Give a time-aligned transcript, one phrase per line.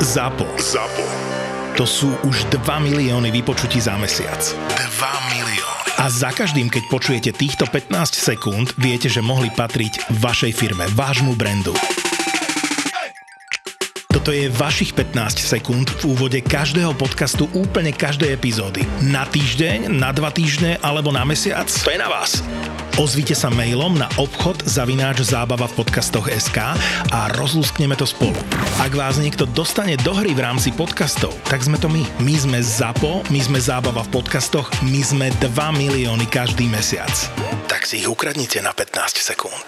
[0.00, 0.48] ZAPO.
[0.56, 1.04] ZAPO.
[1.76, 4.40] To sú už 2 milióny vypočutí za mesiac.
[4.40, 4.80] 2
[5.36, 6.00] milióny.
[6.00, 11.36] A za každým, keď počujete týchto 15 sekúnd, viete, že mohli patriť vašej firme, vášmu
[11.36, 11.76] brandu.
[14.30, 18.86] Toto je vašich 15 sekúnd v úvode každého podcastu úplne každej epizódy.
[19.02, 21.66] Na týždeň, na dva týždne alebo na mesiac?
[21.66, 22.38] To je na vás.
[22.94, 26.78] Ozvite sa mailom na obchod zavináč zábava v podcastoch SK
[27.10, 28.38] a rozlúskneme to spolu.
[28.78, 32.06] Ak vás niekto dostane do hry v rámci podcastov, tak sme to my.
[32.22, 37.10] My sme ZAPO, my sme zábava v podcastoch, my sme 2 milióny každý mesiac.
[37.66, 38.94] Tak si ich ukradnite na 15
[39.26, 39.66] sekúnd.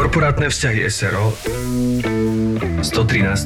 [0.00, 1.36] Korporátne vzťahy SRO
[2.80, 2.80] 113.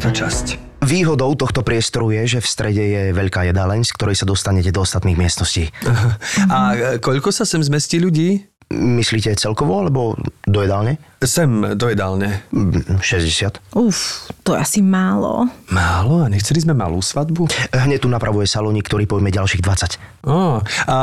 [0.07, 0.47] časť
[0.87, 4.87] Výhodou tohto priestoru je, že v strede je veľká jedáleň, z ktorej sa dostanete do
[4.87, 5.75] ostatných miestností.
[6.55, 8.54] A koľko sa sem zmestí ľudí?
[8.75, 10.99] Myslíte celkovo, alebo do jedálne?
[11.23, 12.45] Sem, do jedálne.
[12.51, 13.63] Mm, 60.
[13.79, 15.49] Uf, to je asi málo.
[15.71, 16.27] Málo?
[16.27, 17.49] A nechceli sme malú svadbu?
[17.73, 20.29] Hneď tu napravuje salónik, ktorý pojme ďalších 20.
[20.29, 20.97] Oh, a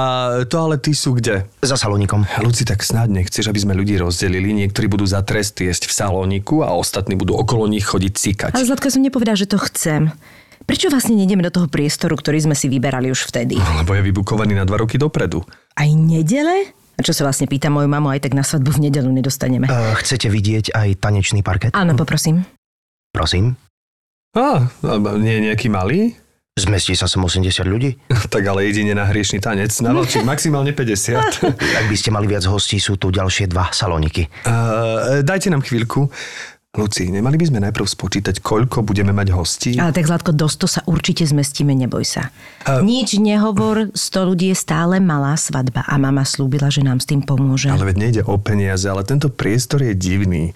[0.45, 1.47] to ale ty sú kde?
[1.63, 2.27] Za salónikom.
[2.45, 4.53] Luci, tak snad nechceš, aby sme ľudí rozdelili.
[4.53, 8.51] Niektorí budú za trest jesť v salóniku a ostatní budú okolo nich chodiť cikať.
[8.53, 10.13] Ale Zlatka som nepovedal, že to chcem.
[10.65, 13.57] Prečo vlastne nejdeme do toho priestoru, ktorý sme si vyberali už vtedy?
[13.57, 15.41] Lebo je vybukovaný na dva roky dopredu.
[15.73, 16.77] Aj nedele?
[17.01, 19.65] A čo sa vlastne pýta moju mamu, aj tak na svadbu v nedelu nedostaneme.
[19.65, 21.73] Uh, chcete vidieť aj tanečný parket?
[21.73, 22.45] Áno, poprosím.
[23.09, 23.57] Prosím.
[24.37, 26.13] Á, a nie je nejaký malý?
[26.53, 27.97] Zmestí sa sem 80 ľudí?
[28.33, 29.73] tak ale jedine na hriešný tanec.
[29.81, 31.17] Na veľčík maximálne 50.
[31.57, 34.29] Ak by ste mali viac hostí, sú tu ďalšie dva salóniky.
[34.45, 36.05] Uh, dajte nám chvíľku.
[36.71, 39.75] Luci, nemali by sme najprv spočítať, koľko budeme mať hostí?
[39.75, 42.31] Ale tak Zlatko, do 100 sa určite zmestíme, neboj sa.
[42.63, 47.11] A- Nič nehovor, 100 ľudí je stále malá svadba a mama slúbila, že nám s
[47.11, 47.67] tým pomôže.
[47.67, 50.55] Ale veď nejde o peniaze, ale tento priestor je divný.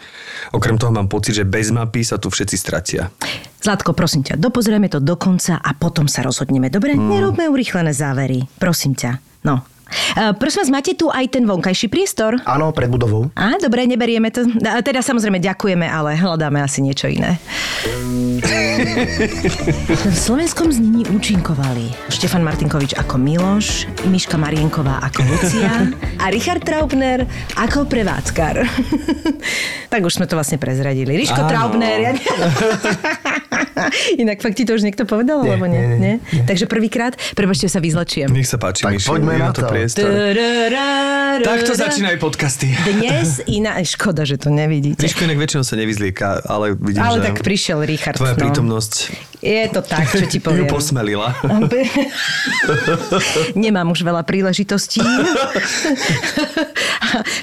[0.56, 3.12] Okrem toho mám pocit, že bez mapy sa tu všetci stratia.
[3.60, 6.96] Zlatko, prosím ťa, dopozrieme to do konca a potom sa rozhodneme, dobre?
[6.96, 7.12] Mm.
[7.12, 9.20] Nerobme urýchlené závery, prosím ťa.
[9.44, 9.68] No.
[9.86, 12.42] E, prosím vás, máte tu aj ten vonkajší priestor?
[12.44, 13.30] Áno, pred budovou.
[13.38, 14.44] Á, dobre, neberieme to.
[14.82, 17.38] Teda samozrejme ďakujeme, ale hľadáme asi niečo iné.
[20.06, 27.24] v slovenskom znení účinkovali Štefan Martinkovič ako Miloš, Miška Marienková ako Lucia a Richard Traubner
[27.56, 28.66] ako prevádzkar.
[29.94, 31.16] tak už sme to vlastne prezradili.
[31.16, 31.50] Riško Áno.
[31.50, 31.98] Traubner.
[32.02, 32.12] Ja...
[34.24, 35.80] Inak fakt ti to už niekto povedal, Nie, alebo nie?
[35.80, 36.00] nie, nie,
[36.32, 36.44] nie?
[36.48, 38.32] Takže prvýkrát, prepačte sa vyzlečiem.
[38.32, 39.68] Nech sa páči, Tak Miši, poďme na to to.
[39.76, 40.08] Priestor.
[41.44, 42.72] Takto začínajú podcasty.
[42.88, 43.76] Dnes iná...
[43.84, 45.04] Škoda, že to nevidíte.
[45.04, 48.16] Triško inak väčšinou sa nevyzlieka, ale vidím, Ale že tak prišiel Richard.
[48.16, 48.42] tvoja no.
[48.42, 48.94] prítomnosť
[49.42, 50.68] Je to tak, čo ti ju poviem.
[50.70, 51.34] posmelila.
[53.58, 55.02] Nemám už veľa príležitostí.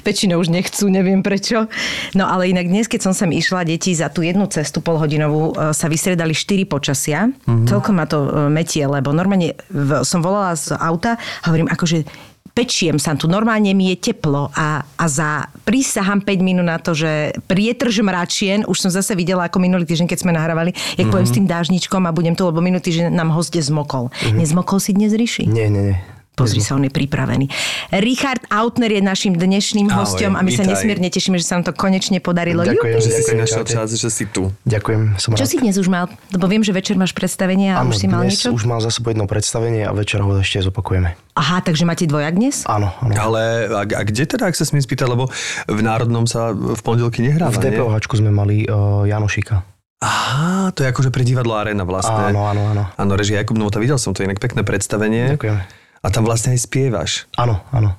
[0.07, 1.65] Väčšinou už nechcú, neviem prečo.
[2.13, 5.73] No ale inak dnes, keď som sem išla, deti za tú jednu cestu polhodinovú e,
[5.73, 7.31] sa vystredali štyri počasia.
[7.31, 7.67] Mm-hmm.
[7.69, 9.57] Celkom ma to e, metie, lebo normálne
[10.05, 12.05] som volala z auta a hovorím akože
[12.53, 16.93] pečiem sa tu, normálne mi je teplo a, a za prísahám 5 minút na to,
[16.93, 21.09] že prietrž mračien, už som zase videla ako minulý týždeň, keď sme nahrávali, jak mm-hmm.
[21.09, 24.13] poviem s tým dážničkom a budem tu, lebo minulý týždeň nám host zmokol.
[24.13, 24.37] Mm-hmm.
[24.37, 25.49] Nezmokol si dnes, Ríši?
[25.49, 25.97] Nie, nie, nie.
[26.33, 27.45] Pozri sa, on je pripravený.
[27.93, 30.81] Richard Autner je našim dnešným Ahoj, hostom a my sa vítaj.
[30.81, 32.65] nesmierne tešíme, že sa nám to konečne podarilo.
[32.65, 32.89] Ďakujem.
[32.89, 33.05] Jupi.
[33.05, 34.49] Že si našiel čas, že si tu.
[34.65, 35.51] Ďakujem, som Čo rád.
[35.53, 36.09] si dnes už mal?
[36.29, 38.49] Lebo viem, že večer máš predstavenie a Áno, už si mal dnes niečo.
[38.49, 41.13] už mal za sebou jedno predstavenie a večer ho ešte zopakujeme.
[41.33, 42.65] Aha, takže máte dvojak dnes?
[42.65, 43.13] Áno, áno.
[43.13, 45.29] Ale a, a kde teda, ak sa smiem spýtať, lebo
[45.65, 47.61] v Národnom sa v pondelky nehráva, V?
[47.63, 49.61] DPOHčku sme mali uh, Janošika.
[50.01, 52.33] Aha, to je akože pre divadlo Arena vlastne.
[52.33, 52.83] Áno, áno, áno.
[52.91, 55.37] Áno, režia Jakub Novota, videl som to inak pekné predstavenie.
[55.37, 55.82] Ďakujem.
[56.03, 57.31] A tam vlastne aj spievaš.
[57.39, 57.95] Áno, áno.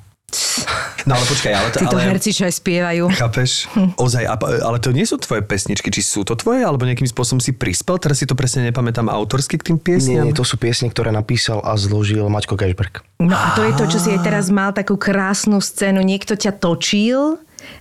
[1.05, 1.79] No ale počkaj, ale to...
[1.85, 2.09] Títo ale...
[2.11, 3.05] herci, čo aj spievajú.
[3.13, 3.69] Chápeš?
[4.01, 7.45] Ozaj, a, ale to nie sú tvoje pesničky, či sú to tvoje, alebo nejakým spôsobom
[7.45, 8.01] si prispel?
[8.01, 10.33] Teraz si to presne nepamätám autorsky k tým piesňam?
[10.33, 13.05] nie, to sú piesne, ktoré napísal a zložil Maťko Cashberg.
[13.21, 16.01] No a to je to, čo si aj teraz mal takú krásnu scénu.
[16.01, 17.37] Niekto ťa točil,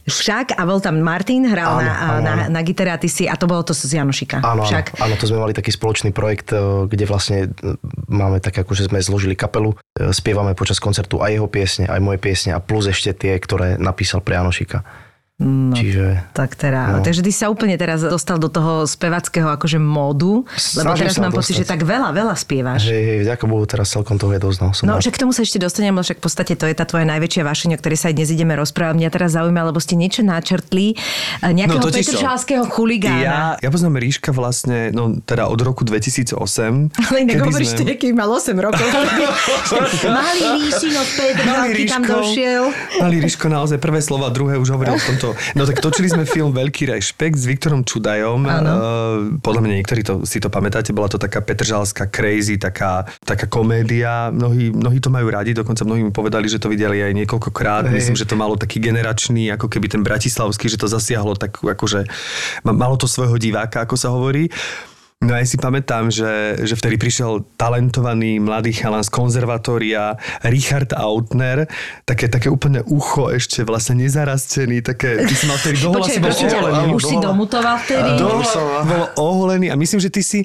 [0.08, 3.28] však, a bol tam Martin, hral Áno, na, áno, na, na gitare a ty si,
[3.30, 4.44] a to bolo to z Janošika.
[4.44, 5.00] Áno, áno, však.
[5.00, 7.78] áno, to sme mali taký spoločný projekt, e, kde vlastne e,
[8.12, 12.00] máme tak, ako že sme zložili kapelu, e, spievame počas koncertu aj jeho piesne, aj
[12.00, 15.03] moje piesne a plus ešte tie, ktoré napísal pre Janošika.
[15.34, 16.98] No, Čiže Tak teda, no.
[17.02, 21.34] takže ty sa úplne teraz dostal do toho spevackého akože módu, lebo Snažím teraz mám
[21.34, 22.86] pocit, že tak veľa, veľa spievaš.
[22.86, 24.58] hej, hej, vďaka Bohu teraz celkom toho je dosť.
[24.62, 26.86] No, No, však k tomu sa ešte dostanem, lebo však v podstate to je tá
[26.86, 28.94] tvoja najväčšia vášeň, o ktorej sa aj dnes ideme rozprávať.
[28.94, 31.98] Mňa teraz zaujíma, lebo ste niečo načrtli, eh, nejakého no, to.
[31.98, 33.18] petržalského chuligána.
[33.20, 36.94] Ja, ja poznám Ríška vlastne, no teda od roku 2008.
[36.94, 38.86] Ale inak hovoríš, sme- ty, aký mal 8 rokov.
[40.06, 42.64] Malý Ríšino z Petržalky tam došiel.
[43.02, 45.30] Malý Ríško naozaj prvé slova, druhé už hovoril v tomto to.
[45.56, 48.44] No tak točili sme film Veľký rešpekt s Viktorom Čudajom.
[48.44, 48.72] Áno.
[48.72, 48.82] Uh,
[49.40, 54.28] podľa mňa niektorí to, si to pamätáte, bola to taká petržalská crazy, taká, taká komédia.
[54.36, 57.88] Mnohí, mnohí to majú radi, dokonca mnohí mi povedali, že to videli aj niekoľkokrát.
[57.88, 57.96] Hej.
[57.96, 62.04] Myslím, že to malo taký generačný, ako keby ten bratislavský, že to zasiahlo tak akože,
[62.68, 64.52] ma- malo to svojho diváka, ako sa hovorí.
[65.24, 71.64] No ja si pamätám, že, že vtedy prišiel talentovaný mladý chalan z konzervatória Richard Autner,
[72.04, 76.20] také, také úplne ucho ešte vlastne nezarastený, také, ty si mal vtedy dohola Počkaj, si
[76.20, 76.34] bol
[76.68, 76.92] oholený.
[76.92, 78.10] už si domutoval vtedy?
[78.20, 80.44] Dohola bol oholený a myslím, že ty si,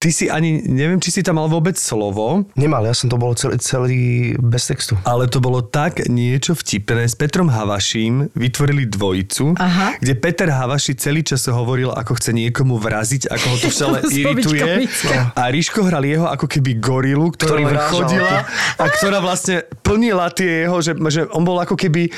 [0.00, 3.36] ty si ani, neviem, či si tam mal vôbec slovo, Nemal, ja som to bol
[3.36, 4.00] celý, celý
[4.40, 4.96] bez textu.
[5.04, 7.04] ale to bolo tak niečo vtipné.
[7.04, 10.00] S Petrom Havaším vytvorili dvojicu, Aha.
[10.00, 14.88] kde Peter Havaši celý čas hovoril, ako chce niekomu vraziť, ako ho to všele irituje.
[15.36, 18.36] A Ríško hral jeho ako keby gorilu, ktorá Ktorý chodila
[18.80, 22.08] a ktorá vlastne plnila tie jeho, že, že on bol ako keby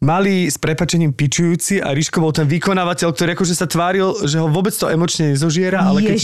[0.00, 4.48] malý s prepačením pičujúci a Ríško bol ten vykonávateľ, ktorý akože sa tváril, že ho
[4.50, 5.84] vôbec to emočne nezožiera.
[5.88, 6.18] Ale keď...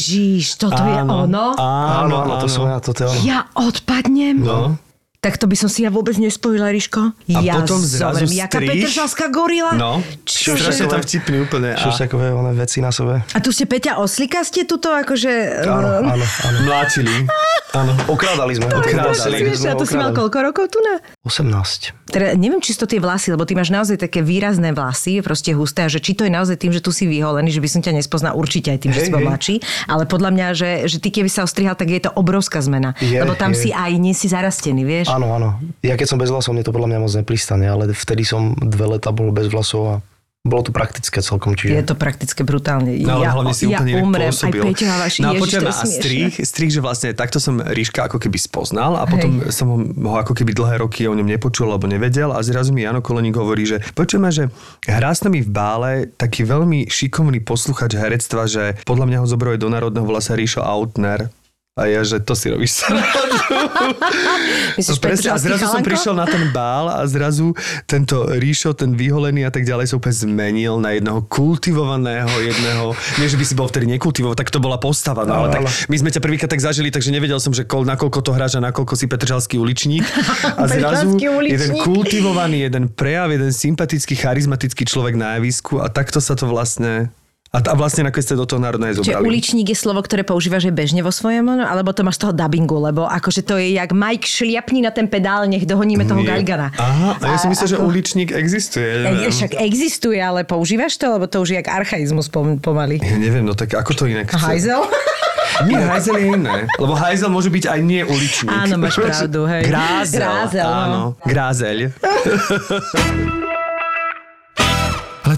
[0.60, 1.46] Toto je ono?
[1.56, 3.20] Áno, áno, to som ja, toto je ono.
[3.24, 4.44] Ja odpadnem?
[4.44, 4.76] No.
[5.22, 7.14] Tak to by som si ja vôbec nespojila, Ríško.
[7.14, 8.42] A ja potom zrazu zomrem.
[8.42, 9.70] Jaká petržalská gorila?
[9.78, 10.66] No, Čože?
[10.66, 11.78] strašne tam vtipný úplne.
[11.78, 13.22] Čo A takové oné veci na sebe.
[13.22, 15.62] A tu ste Peťa Oslika, ste tuto akože...
[15.62, 16.58] Áno, áno, áno.
[16.66, 17.14] mláčili.
[17.72, 17.96] Áno.
[18.04, 18.68] Okrádali sme.
[18.68, 19.48] Okrádali.
[19.48, 21.00] Vieš, a to si mal koľko rokov tu na?
[21.22, 22.10] 18.
[22.10, 25.86] Teda, neviem, či to tie vlasy, lebo ty máš naozaj také výrazné vlasy, proste husté,
[25.86, 27.94] a že či to je naozaj tým, že tu si vyholený, že by som ťa
[27.94, 29.22] nespoznal určite aj tým, že Hej, si hej.
[29.22, 29.54] mladší,
[29.86, 32.98] ale podľa mňa, že, že ty keby sa ostrihal, tak je to obrovská zmena.
[32.98, 33.58] Je, lebo tam je.
[33.62, 35.14] si aj nie si zarastený, vieš?
[35.14, 35.62] Áno, áno.
[35.86, 38.98] Ja keď som bez vlasov, mne to podľa mňa moc nepristane, ale vtedy som dve
[38.98, 39.94] leta bol bez vlasov a
[40.42, 41.86] bolo to praktické celkom, Je čiže...
[41.86, 42.98] to prakticky brutálne.
[43.06, 44.58] No ale ja, hlavne si ja úplne umrem, pôsobil.
[44.58, 47.38] aj Peťo Havaš, no a Ježiš, počujem, to je a strich, strich, že vlastne takto
[47.38, 51.30] som Ríška ako keby spoznal a potom som ho, ako keby dlhé roky o ňom
[51.30, 54.50] nepočul alebo nevedel a zrazu mi Jano Koleník hovorí, že počujeme, že
[54.82, 59.62] hrá s nami v bále taký veľmi šikovný posluchač herectva, že podľa mňa ho zobrali
[59.62, 61.30] do národného vlasa Ríšo Autner.
[61.72, 62.84] A ja, že to si robíš
[64.76, 67.56] Myslíš, No presne, a zrazu som prišiel na ten bál a zrazu
[67.88, 73.24] tento Ríšo, ten vyholený a tak ďalej sa úplne zmenil na jedného kultivovaného, jedného, nie
[73.24, 76.12] že by si bol vtedy nekultivoval, tak to bola postava, no, ale tak my sme
[76.12, 79.08] ťa prvýkrát tak zažili, takže nevedel som, že kol, nakoľko to hráš a nakoľko si
[79.08, 80.04] Petržalský uličník.
[80.60, 81.56] A zrazu uličník.
[81.56, 87.08] jeden kultivovaný, jeden prejav, jeden sympatický, charizmatický človek na javisku a takto sa to vlastne
[87.52, 89.28] a, a vlastne nakoniec ste do toho národného Čiže zobrali.
[89.28, 92.80] uličník je slovo, ktoré používaš aj bežne vo svojom, alebo to máš z toho dubbingu,
[92.80, 96.32] lebo akože to je jak Mike šliapni na ten pedál, nech dohoníme toho Nie.
[96.32, 96.72] Galigana.
[96.72, 98.88] Aha, a ja som myslel, že ako- uličník existuje.
[98.88, 99.28] E, neviem.
[99.28, 103.04] Však existuje, ale používaš to, lebo to už je jak archaizmus pom- pomaly.
[103.04, 104.32] Ja neviem, no tak ako to inak?
[104.32, 104.88] Hajzel?
[105.68, 106.64] Nie, hajzel je iné.
[106.80, 108.48] Lebo hajzel môže byť aj nie uličník.
[108.48, 109.68] Áno, máš pravdu, hej.
[109.68, 110.24] Grázel.
[110.24, 110.72] Grázel, no.
[110.72, 111.78] Áno, grázeľ.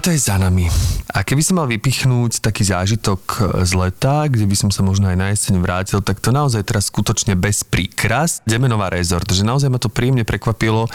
[0.05, 0.69] Ale to je za nami.
[1.17, 5.17] A keby som mal vypichnúť taký zážitok z leta, kde by som sa možno aj
[5.17, 8.45] na jeseň vrátil, tak to naozaj teraz skutočne bez príkras.
[8.45, 10.85] Demenová rezort, že naozaj ma to príjemne prekvapilo,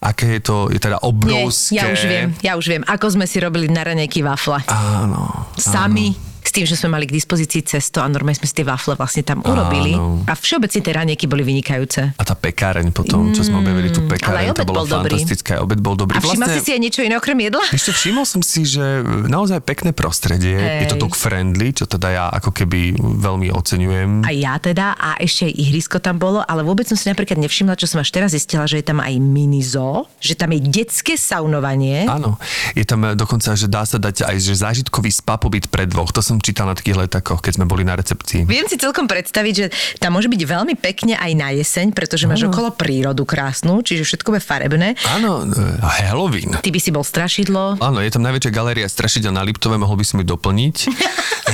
[0.00, 1.76] aké je to, je teda Nie, obrovské.
[1.76, 2.82] ja už viem, ja už viem.
[2.88, 4.64] Ako sme si robili na raňajky wafle.
[4.72, 5.52] Áno.
[5.60, 6.27] Sami.
[6.48, 9.20] S tým, že sme mali k dispozícii cesto a normálne sme si tie wafle vlastne
[9.20, 9.92] tam urobili.
[9.92, 10.24] Áno.
[10.24, 12.16] A všeobecne tie raňajky boli vynikajúce.
[12.16, 15.20] A tá pekáreň potom, čo sme objavili tú pekáreň, Mm, to obed bolo bol dobrý.
[15.20, 16.16] fantastické, aj obed bol dobrý.
[16.16, 17.60] A všimla si si aj niečo iné okrem jedla?
[17.68, 18.80] Ešte všimol som si, že
[19.28, 20.96] naozaj pekné prostredie, je Hej.
[20.96, 24.24] to dog friendly, čo teda ja ako keby veľmi oceňujem.
[24.24, 27.76] A ja teda, a ešte aj ihrisko tam bolo, ale vôbec som si napríklad nevšimla,
[27.76, 31.20] čo som až teraz zistila, že je tam aj mini zoo, že tam je detské
[31.20, 32.08] saunovanie.
[32.08, 32.40] Áno,
[32.72, 36.08] je tam dokonca, že dá sa dať aj že zážitkový spa pobyt pre dvoch.
[36.14, 38.48] To som čítal na takých letakoch, keď sme boli na recepcii.
[38.48, 39.66] Viem si celkom predstaviť, že
[39.98, 44.38] tam môže byť veľmi pekne aj na jeseň, pretože máš okolo prírodu krásnu, čiže všetko
[44.38, 44.88] je farebné.
[45.18, 45.78] Áno, e,
[46.08, 46.58] Halloween.
[46.58, 47.78] Ty by si bol strašidlo.
[47.82, 50.76] Áno, je tam najväčšia galéria strašidel na Liptove, mohol by som ju doplniť.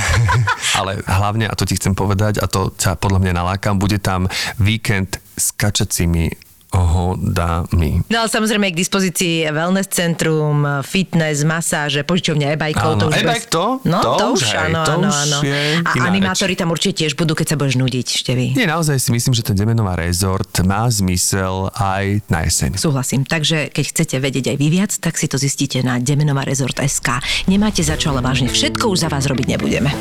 [0.79, 4.27] Ale hlavne, a to ti chcem povedať, a to ťa podľa mňa nalákam, bude tam
[4.59, 6.44] víkend s kačacími
[6.75, 8.03] ohodami.
[8.11, 12.91] No ale samozrejme je k dispozícii wellness centrum, fitness, masáže, požičovňa e-bajkov.
[12.95, 13.65] Áno, to už e-bike to?
[13.87, 15.37] No, To to, už, hej, áno, to áno, už áno.
[15.41, 18.47] je A animátori tam určite tiež budú, keď sa budeš nudiť, Števi.
[18.59, 22.75] Nie, naozaj si myslím, že ten Demenová rezort má zmysel aj na jeseň.
[22.75, 23.23] Súhlasím.
[23.23, 27.07] Takže keď chcete vedieť aj vy viac, tak si to zistíte na demenovarezort.sk.
[27.47, 29.91] Nemáte za čo, ale vážne všetko už za vás robiť nebudeme.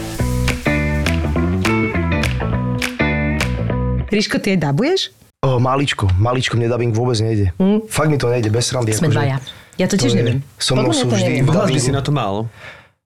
[4.14, 5.23] Ríško, ty aj dabuješ?
[5.44, 7.52] O, maličko, maličko, mne dubbing vôbec nejde.
[7.86, 8.90] Fakt mi to nejde, bez srandy.
[8.90, 9.36] Sme akože dvaja.
[9.74, 10.38] Ja to tiež je- neviem.
[10.56, 11.46] So mnou sú to vždy neviem.
[11.46, 12.48] v by si na to mal.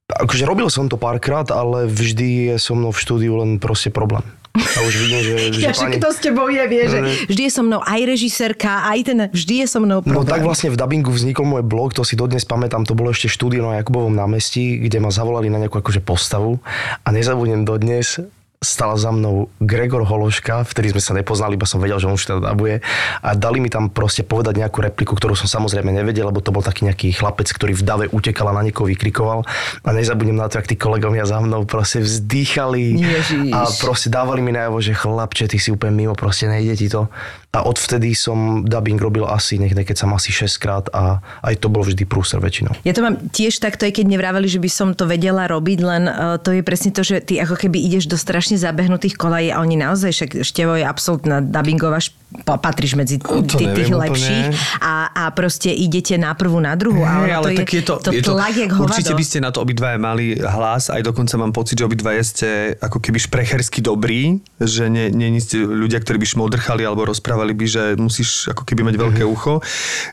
[0.08, 4.24] Akože robil som to párkrát, ale vždy je so mnou v štúdiu len proste problém.
[4.54, 5.96] A už vidím, že, že Ja, že pani...
[5.96, 7.12] kto s tebou je, vie, že Ne.
[7.26, 10.28] vždy je so mnou aj režisérka, aj ten, vždy je so mnou No problém.
[10.28, 13.62] tak vlastne v dubbingu vznikol môj blog, to si dodnes pamätám, to bolo ešte štúdio
[13.62, 16.56] na Jakubovom námestí, kde ma zavolali na nejakú akože postavu
[17.00, 18.16] a nezabudnem dodnes,
[18.58, 22.26] stala za mnou Gregor Hološka, vtedy sme sa nepoznali, iba som vedel, že on už
[22.26, 22.82] teda dabuje
[23.22, 26.58] a dali mi tam proste povedať nejakú repliku, ktorú som samozrejme nevedel, lebo to bol
[26.58, 29.46] taký nejaký chlapec, ktorý v dave utekal a na niekoho vykrikoval
[29.86, 33.52] a nezabudnem na to, jak tí kolegovia za mnou proste vzdýchali Ježiš.
[33.54, 37.06] a proste dávali mi najavo, že chlapče, ty si úplne mimo, proste nejde ti to.
[37.48, 41.72] A odvtedy som dubbing robil asi, nech keď som asi 6 krát a aj to
[41.72, 42.76] bol vždy prúser väčšinou.
[42.84, 46.02] Ja to mám tiež takto, aj keď nevraveli, že by som to vedela robiť, len
[46.12, 49.64] uh, to je presne to, že ty ako keby ideš do strašne zabehnutých kolají a
[49.64, 54.52] oni naozaj, však Števo je absolútna dubbingová šp- pa- patríš medzi No, to tých, lepších
[54.84, 57.00] a, a proste idete na prvú, na druhú.
[57.00, 59.38] Hej, ale, ale to tak je to, to je to tlak, jak určite by ste
[59.40, 63.80] na to obidvaja mali hlas, aj dokonca mám pocit, že obidvaja ste ako keby šprechersky
[63.80, 68.62] dobrí, že nie, nie ste ľudia, ktorí by šmodrchali alebo rozprávali by, že musíš ako
[68.64, 69.30] keby mať veľké Mhm.
[69.30, 69.54] ucho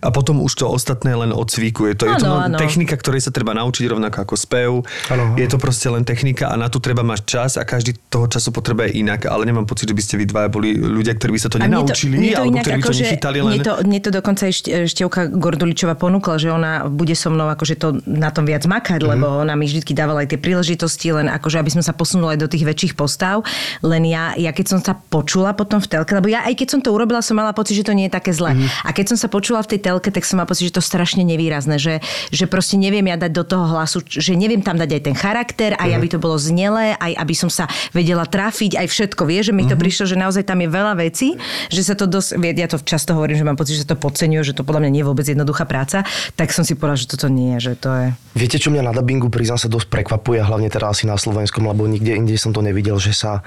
[0.02, 1.98] a potom už to ostatné len odsvíkuje.
[1.98, 4.72] To je to Áno, no, technika, ktorej sa treba naučiť rovnako ako spev.
[5.10, 5.34] Áno.
[5.36, 8.52] Je to proste len technika a na to treba mať čas a každý toho času
[8.52, 11.50] potrebuje inak, ale nemám pocit, že by ste vy dvaja boli ľudia, ktorí by sa
[11.50, 13.58] to A mne nenaučili, mne alebo inak ktorí by to nechytali mne len...
[13.62, 17.88] to, mne to dokonca ešte Števka Gorduličová ponúkla, že ona bude so mnou akože to
[18.04, 19.08] na tom viac makať, Mhm.
[19.08, 19.14] mm-hmm.
[19.22, 22.40] lebo ona mi vždy dávala aj tie príležitosti, len akože aby sme sa posunuli aj
[22.42, 23.46] do tých väčších postav.
[23.80, 26.80] Len ja, ja keď som sa počula potom v telke, lebo ja aj keď som
[26.82, 28.56] to urobila, som mala pocit, že to nie je také zlé.
[28.56, 28.60] Mhm.
[28.66, 28.88] Mm-hmm.
[28.88, 31.22] A keď som sa počula v tej telke, tak som mala pocit, že to strašne
[31.22, 32.00] nevýrazné, že,
[32.32, 35.72] že proste neviem ja dať do toho hlasu, že neviem tam dať aj ten charakter,
[35.76, 35.98] aj Mhm.
[36.00, 39.22] aby to bolo znelé, aj aby som sa vedela trafiť, aj všetko.
[39.28, 39.82] Vie, že mi to Mhm.
[39.84, 41.36] prišlo, že naozaj tam je veľa vecí,
[41.70, 44.42] že sa to dosť, ja to často hovorím, že mám pocit, že sa to podceňuje,
[44.42, 46.08] že to podľa mňa nie je vôbec jednoduchá práca,
[46.40, 48.08] tak som si povedala, že toto nie je, že to je...
[48.36, 51.84] Viete, čo mňa na dubbingu, priznám sa, dosť prekvapuje, hlavne teraz asi na Slovenskom, lebo
[51.86, 53.44] nikde inde som to nevidel, že sa,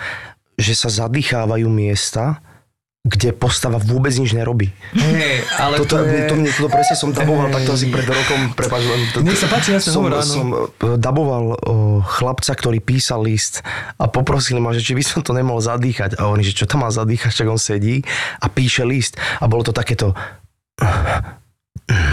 [0.59, 2.43] že sa zadýchávajú miesta,
[3.09, 4.69] kde postava vôbec nič nerobí.
[4.93, 6.29] Hej, ale Toto, to je...
[6.29, 9.49] to, mne, toto presne som daboval takto asi pred rokom, prepáč, len to, Nech sa
[9.49, 10.29] páči, jasne, som, hovor, áno.
[10.29, 11.59] som eh, daboval o,
[12.05, 13.65] chlapca, ktorý písal list
[13.97, 16.21] a poprosili ma, že či by som to nemohol zadýchať.
[16.21, 18.05] A oni, že čo tam má zadýchať, však on sedí
[18.39, 19.17] a píše list.
[19.41, 20.13] A bolo to takéto,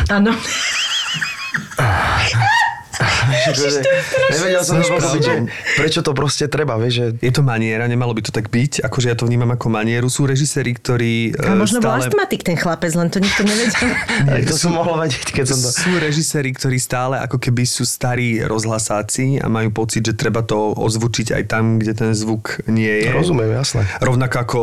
[0.10, 0.32] Áno.
[4.34, 5.34] nevedel som to pochopiť, že
[5.78, 9.08] prečo to proste treba, vieš, že Je to maniera, nemalo by to tak byť, akože
[9.12, 10.08] ja to vnímam ako manieru.
[10.08, 12.08] Sú režiséri, ktorí A e, možno bol stále...
[12.08, 13.90] astmatik ten chlapec, len to nikto nevedel.
[14.52, 15.70] to som mohol vedieť, keď som to...
[15.72, 20.75] Sú režiséri, ktorí stále ako keby sú starí rozhlasáci a majú pocit, že treba to
[20.75, 23.12] ozvučiť aj tam, kde ten zvuk nie je.
[23.12, 23.84] Rozumiem, jasné.
[24.00, 24.60] Rovnako ako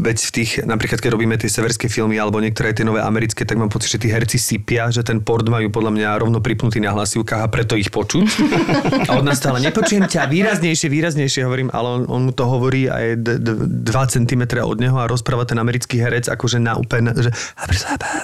[0.00, 3.58] veď v tých, napríklad keď robíme tie severské filmy alebo niektoré tie nové americké, tak
[3.60, 6.94] mám pocit, že tí herci sypia, že ten port majú podľa mňa rovno pripnutý na
[6.94, 8.26] hlasivkách a preto ich počuť.
[9.08, 12.88] A od nás stále nepočujem ťa výraznejšie, výraznejšie hovorím, ale on, on mu to hovorí
[12.88, 17.30] a je 2 cm od neho a rozpráva ten americký herec akože na úplne, že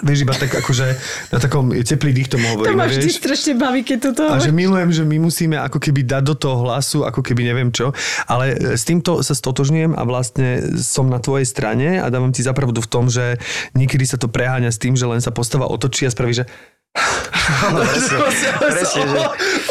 [0.07, 0.87] vieš iba tak akože
[1.35, 4.55] na takom teplý dých tomu To hovoríme, ma vždy strašne baví, keď toto A že
[4.55, 7.93] milujem, že my musíme ako keby dať do toho hlasu, ako keby neviem čo.
[8.31, 12.41] Ale e, s týmto sa stotožňujem a vlastne som na tvojej strane a dávam ti
[12.41, 13.37] zapravdu v tom, že
[13.75, 16.49] niekedy sa to preháňa s tým, že len sa postava otočí a spraví, že
[16.91, 19.19] Áno, presne, presne, že...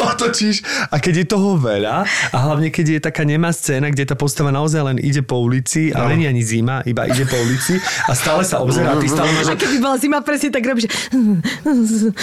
[0.00, 0.56] otočíš
[0.88, 4.48] a keď je toho veľa a hlavne keď je taká nemá scéna, kde tá postava
[4.48, 7.76] naozaj len ide po ulici a není ani zima, iba ide po ulici
[8.08, 10.88] a stále sa obzerá, ty stále máš A keby bola zima, presne tak robíš.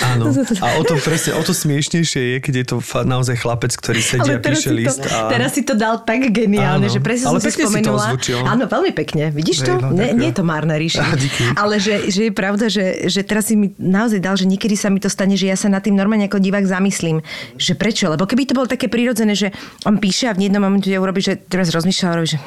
[0.01, 0.34] Áno.
[0.62, 4.34] A o to presne, o to smiešnejšie je, keď je to naozaj chlapec, ktorý sedí
[4.34, 5.06] a píše si, list.
[5.06, 5.30] to, A...
[5.30, 6.94] teraz si to dal tak geniálne, Áno.
[6.94, 8.06] že presne Ale som si pekne si to spomenula.
[8.50, 9.30] Áno, veľmi pekne.
[9.30, 9.77] Vidíš to?
[9.77, 10.18] Hej, no, nie, ďakujem.
[10.18, 10.75] nie je to márne
[11.24, 11.44] díky.
[11.54, 14.87] Ale že, že je pravda, že, že teraz si mi naozaj dal, že niekedy sa
[14.89, 17.22] mi to stane, že ja sa nad tým normálne ako divák zamyslím,
[17.56, 18.08] že prečo?
[18.12, 19.53] Lebo keby to bolo také prirodzené, že
[19.88, 22.39] on píše a v jednom momente urobí, že teraz rozmýšľa a robí, že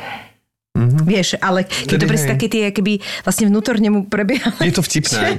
[0.71, 1.03] Mm-hmm.
[1.03, 4.55] Vieš, ale keď Tedy to presne také tie, keby vlastne vnútorne mu prebieha.
[4.63, 5.35] Je to vtipné.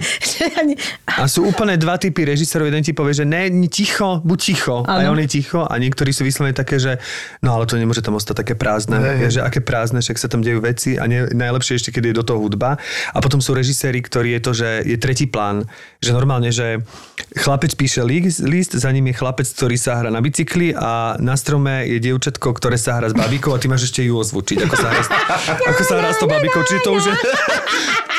[1.23, 2.67] A sú úplne dva typy režisérov.
[2.67, 4.83] Jeden ti povie, že ne, ticho, buď ticho.
[4.83, 5.07] Ano.
[5.07, 5.63] A on je ticho.
[5.63, 6.99] A niektorí sú vyslovene také, že
[7.39, 8.99] no ale to nemôže tam ostať také prázdne.
[8.99, 10.99] Hej, že aké prázdne, však sa tam dejú veci.
[10.99, 12.75] A ne, najlepšie ešte, keď je do toho hudba.
[13.15, 15.63] A potom sú režiséri, ktorí je to, že je tretí plán.
[16.01, 16.81] Že normálne, že
[17.37, 21.37] chlapec píše list, list, za ním je chlapec, ktorý sa hrá na bicykli a na
[21.37, 24.75] strome je dievčatko, ktoré sa hrá s babikou a ty máš ešte ju ozvučiť, ako
[24.81, 25.01] sa hrá,
[25.77, 26.65] ako sa hrá s tou babikou.
[26.65, 27.13] Čiže to už je...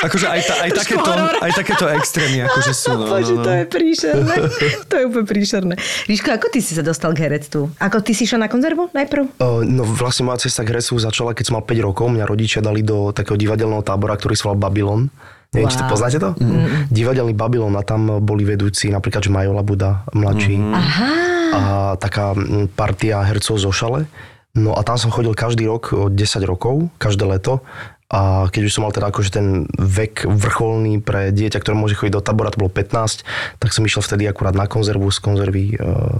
[0.03, 2.91] Akože aj, ta, aj, takéto, aj takéto extrémy akože sú.
[2.91, 3.45] No, Bože, no, no.
[3.47, 4.35] to je príšerné.
[4.91, 5.73] to je úplne príšerné.
[6.11, 7.71] Ríško, ako ty si sa dostal k herectvu?
[7.79, 9.39] Ako ty si šiel na konzervu najprv?
[9.39, 12.11] O, No vlastne moja cesta k herectvu začala, keď som mal 5 rokov.
[12.11, 15.07] Mňa rodičia dali do takého divadelného tábora, ktorý sa volal Babylon.
[15.53, 15.91] Neviem, či to Wow.
[15.91, 16.29] poznáte to?
[16.35, 16.89] Mm.
[16.89, 20.57] Divadelný Babylon a tam boli vedúci napríklad, že Majola Buda, mladší.
[20.59, 21.09] Aha.
[21.49, 21.61] A
[21.95, 24.09] taká mm, partia hercov zo Šale.
[24.53, 27.61] No a tam som chodil každý rok o 10 rokov, každé leto.
[28.07, 32.13] A keď už som mal teda akože ten vek vrcholný pre dieťa, ktoré môže chodiť
[32.13, 33.25] do tabora, to bolo 15,
[33.57, 35.75] tak som išiel vtedy akurát na konzervu z konzervy e,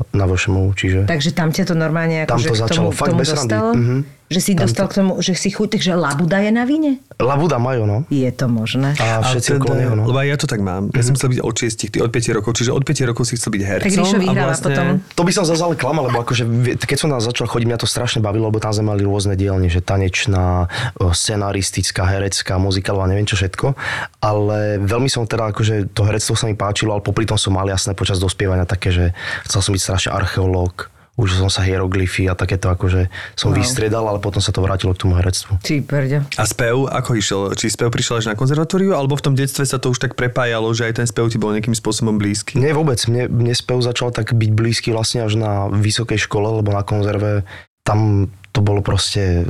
[0.09, 1.05] na VŠMU, čiže...
[1.05, 3.41] Takže tam ťa to normálne Tam akože to k začalo tomu, fakt tomu bez randy.
[3.45, 3.69] dostalo?
[3.77, 3.97] Mhm.
[4.31, 7.03] Že si dostal k tomu, že si chuť, takže labuda je na víne?
[7.19, 7.97] Labuda majú, no.
[8.07, 8.95] Je to možné.
[8.97, 10.03] A Ale všetci okolo teda- neho, no.
[10.09, 10.89] Lebo aj ja to tak mám.
[10.89, 13.37] Ja som chcel byť od 6, ty od 5 rokov, čiže od 5 rokov si
[13.37, 13.85] chcel byť hercom.
[13.85, 14.85] Tak Ríšo vyhráva vlastne- potom.
[15.13, 16.43] To by som zase ale klamal, lebo akože,
[16.79, 19.67] keď som tam začal chodiť, mňa to strašne bavilo, lebo tam sme mali rôzne dielne,
[19.67, 20.65] že tanečná,
[21.13, 23.73] scenaristická, herecká, muzikálová, neviem čo všetko.
[24.19, 27.65] Ale veľmi som teda, akože to herectvo sa mi páčilo, ale popri tom som mal
[27.65, 29.05] jasné počas dospievania také, že
[29.45, 33.05] chcel som byť strašne archeológ, už som sa hieroglyfy a takéto akože
[33.37, 33.61] som wow.
[33.61, 35.61] vystriedal, ale potom sa to vrátilo k tomu herectvu.
[35.61, 36.25] Či brďo.
[36.41, 37.41] A spev, ako išiel?
[37.53, 40.73] Či spev prišiel až na konzervatóriu, alebo v tom detstve sa to už tak prepájalo,
[40.73, 42.57] že aj ten spev ti bol nejakým spôsobom blízky?
[42.57, 46.73] Nie vôbec, mne, mne spev začal tak byť blízky vlastne až na vysokej škole, lebo
[46.73, 47.45] na konzerve
[47.85, 49.43] tam to bolo proste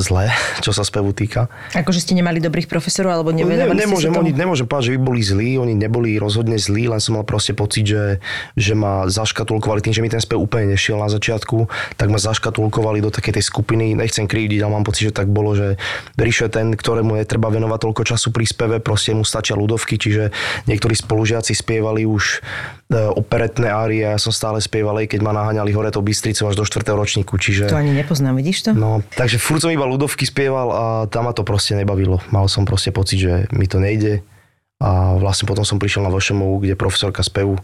[0.00, 0.32] zlé,
[0.64, 1.52] čo sa spevu týka.
[1.76, 5.00] Akože ste nemali dobrých profesorov, alebo Ne, nevenovali ste nemôžem, oni, nemôžem povedať, že by
[5.04, 8.24] boli zlí, oni neboli rozhodne zlí, len som mal proste pocit, že,
[8.56, 11.68] že ma zaškatulkovali tým, že mi ten spev úplne nešiel na začiatku,
[12.00, 15.52] tak ma zaškatulkovali do takej tej skupiny, nechcem krivdiť, ale mám pocit, že tak bolo,
[15.52, 15.76] že
[16.16, 20.00] Ríšo je ten, ktorému je treba venovať toľko času pri speve, proste mu stačia ľudovky,
[20.00, 20.32] čiže
[20.64, 22.40] niektorí spolužiaci spievali už
[22.88, 26.64] operetné árie ja som stále spieval, aj keď ma naháňali hore to Bystricou až do
[26.64, 26.88] 4.
[26.88, 27.68] ročníku, čiže...
[27.68, 28.70] To ani nepoznám, vidíš to?
[28.72, 32.24] No, takže furt som iba ľudovky spieval a tam ma to proste nebavilo.
[32.32, 34.24] Mal som proste pocit, že mi to nejde
[34.78, 37.62] a vlastne potom som prišiel na VŠMU, kde profesorka spevu e,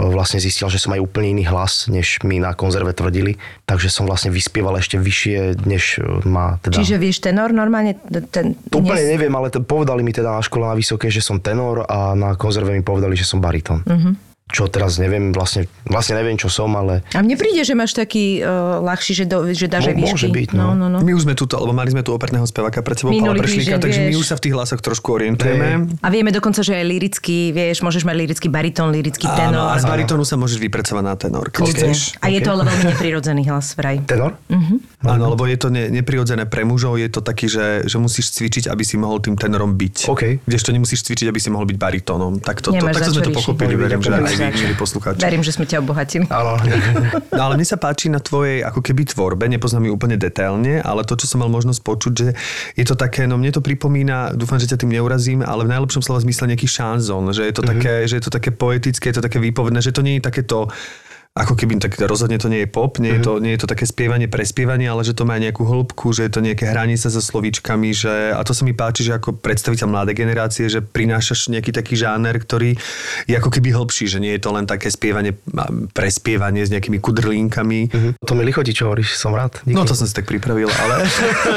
[0.00, 3.36] vlastne zistil, že som aj úplne iný hlas, než mi na konzerve tvrdili.
[3.68, 6.80] Takže som vlastne vyspieval ešte vyššie, než e, má teda...
[6.80, 8.00] Čiže vieš tenor normálne?
[8.32, 11.36] Ten, to úplne neviem, ale to povedali mi teda na škole na vysoké, že som
[11.36, 13.84] tenor a na konzerve mi povedali, že som baritón.
[13.84, 14.23] Mhm.
[14.44, 18.44] Čo teraz neviem, vlastne, vlastne neviem, čo som, ale A mne príde, že máš taký
[18.44, 20.04] uh, ľahší, že, do, že dáš výšky.
[20.04, 20.76] môže byť, no.
[20.76, 20.86] no.
[20.86, 20.98] no, no.
[21.00, 23.80] My už sme tu, lebo mali sme tu operného speváka pred sebou, Pala Minulý Prešlíka,
[23.80, 24.20] týždeň, takže my vieš.
[24.20, 25.96] už sa v tých hlasoch trošku orientujeme.
[26.04, 29.66] A vieme dokonca, že aj lirický, vieš, môžeš mať lirický baritón, lirický Áno, tenor.
[29.72, 31.48] a z baritónu sa môžeš vypracovať na tenor.
[31.48, 32.20] keď chceš.
[32.20, 34.04] A je to ale veľmi neprirodzený hlas vraj.
[34.04, 34.36] tenor?
[35.08, 38.68] Áno, lebo je to ne, neprirodzené pre mužov, je to taký, že, že musíš cvičiť,
[38.68, 39.96] aby si mohol tým tenorom byť.
[40.12, 40.44] OK.
[40.44, 42.44] Kdežto nemusíš cvičiť, aby si mohol byť baritónom.
[42.44, 44.33] Tak to, to, takto sme to pochopili, verím, že.
[44.40, 45.22] Aj vy, milí poslucháči.
[45.22, 46.26] Verím, že sme ťa obohatili.
[46.30, 46.58] Áno.
[47.34, 51.06] No ale mne sa páči na tvojej ako keby tvorbe, nepoznám ju úplne detailne, ale
[51.06, 52.28] to, čo som mal možnosť počuť, že
[52.74, 56.02] je to také, no mne to pripomína, dúfam, že ťa tým neurazím, ale v najlepšom
[56.02, 57.72] slova zmysle nejaký šanzón, že je to, mm-hmm.
[57.78, 60.70] také, že je to také poetické, je to také výpovedné, že to nie je takéto
[61.34, 63.90] ako keby, tak rozhodne to nie je pop, nie, je to, nie je to také
[63.90, 67.18] spievanie, prespievanie, ale že to má nejakú hĺbku, že je to nejaké hranie sa so
[67.18, 71.74] slovíčkami, že, a to sa mi páči, že ako predstaviteľ mladej generácie, že prinášaš nejaký
[71.74, 72.78] taký žáner, ktorý
[73.26, 75.34] je ako keby hĺbší, že nie je to len také spievanie,
[75.90, 78.10] prespievanie s nejakými kudrlínkami, Mhm.
[78.22, 79.58] To mi lichotí, čo hovoríš, som rád.
[79.66, 79.74] Díky.
[79.74, 81.02] No to som si tak pripravil, ale...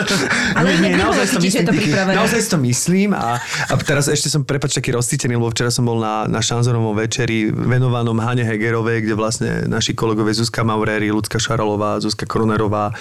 [0.58, 2.14] Ale inak naozaj nebolo si to je to.
[2.18, 5.86] Naozaj si to myslím a, a teraz ešte som prepač taký rozcítený, lebo včera som
[5.86, 11.38] bol na, na šanzonovom večeri venovanom Hane Hegerovej, kde vlastne naši kolegovia Zuzka Mauréry, Lucka
[11.38, 12.96] Šaralová, Zuzka Koronerová,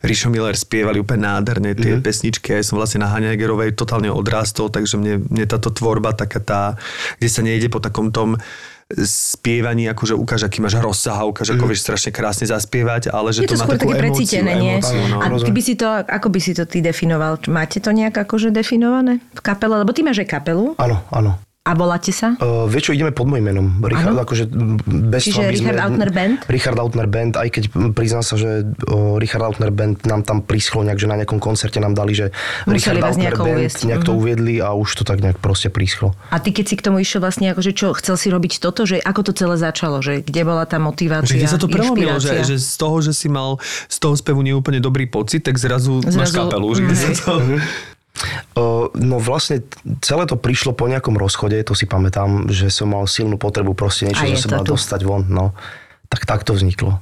[0.00, 2.06] Rišo Miller spievali úplne nádherne tie mm-hmm.
[2.06, 2.54] pesničky.
[2.54, 6.62] Ja som vlastne na Hane Hegerovej totálne odrástol, takže mne, mne táto tvorba taká tá,
[7.18, 8.38] kde sa nejde po takom tom
[9.00, 13.48] spievaní, akože ukáž, aký máš rozsah a ukáž, ako vieš strašne krásne zaspievať, ale že
[13.48, 14.52] Je to, má skôr takú také emóciu, nie?
[14.52, 15.16] emóciu, no.
[15.20, 17.40] A ty by si to, ako by si to ty definoval?
[17.48, 19.80] Máte to nejak akože definované v kapele?
[19.80, 21.40] Lebo ty máš aj kapelu Áno, áno.
[21.62, 22.34] A voláte sa?
[22.42, 23.78] Uh, vieš čo, ideme pod môjim menom.
[23.86, 24.50] Richard, akože
[24.82, 26.38] bez Čiže toho, Richard sme, Autner Band?
[26.50, 27.62] Richard Autner Band, aj keď
[27.94, 31.78] priznám sa, že o, Richard Autner Band nám tam príschlo nejak, že na nejakom koncerte
[31.78, 32.34] nám dali, že
[32.66, 33.78] Museli Richard nejako Band, uviesť.
[33.86, 34.18] nejak to Mhm.
[34.18, 36.18] uviedli a už to tak nejak proste príschlo.
[36.34, 38.98] A ty keď si k tomu išiel vlastne, akože čo, chcel si robiť toto, že
[38.98, 42.42] ako to celé začalo, že kde bola tá motivácia, Že kde sa to prelomilo, že,
[42.42, 46.18] že z toho, že si mal z toho spevu neúplne dobrý pocit, tak zrazu, zrazu
[46.18, 46.66] máš kapelu.
[46.74, 47.02] Že kde mm.
[47.06, 47.32] sa to...
[48.92, 49.64] No vlastne
[50.04, 54.08] celé to prišlo po nejakom rozchode, to si pamätám, že som mal silnú potrebu proste
[54.08, 54.76] niečo zo seba tu.
[54.76, 55.24] dostať von.
[55.26, 55.56] No.
[56.06, 57.00] Tak tak to vzniklo.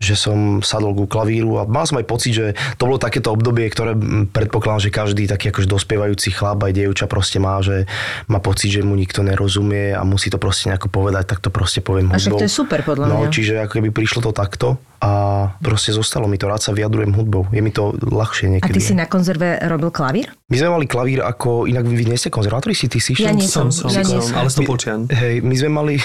[0.00, 2.46] Že som sadol ku klavíru a mal som aj pocit, že
[2.80, 3.92] to bolo takéto obdobie, ktoré
[4.32, 7.84] predpokladám, že každý taký akože dospievajúci chlap aj dievča proste má, že
[8.24, 11.84] má pocit, že mu nikto nerozumie a musí to proste nejako povedať, tak to proste
[11.84, 13.28] poviem A však to je super, podľa No, mňa.
[13.28, 15.10] čiže ako keby prišlo to takto a
[15.56, 17.48] proste zostalo mi to, rád sa vyjadrujem hudbou.
[17.48, 18.76] Je mi to ľahšie A niekedy.
[18.76, 20.28] ty si na konzerve robil klavír?
[20.46, 23.44] My sme mali klavír ako, inak vy nie ste konzervátori, si ty si Ja nie
[23.44, 24.36] som, som, ja nie som, som.
[24.36, 25.08] ale Stopolčian.
[25.08, 25.94] Hej, my sme mali...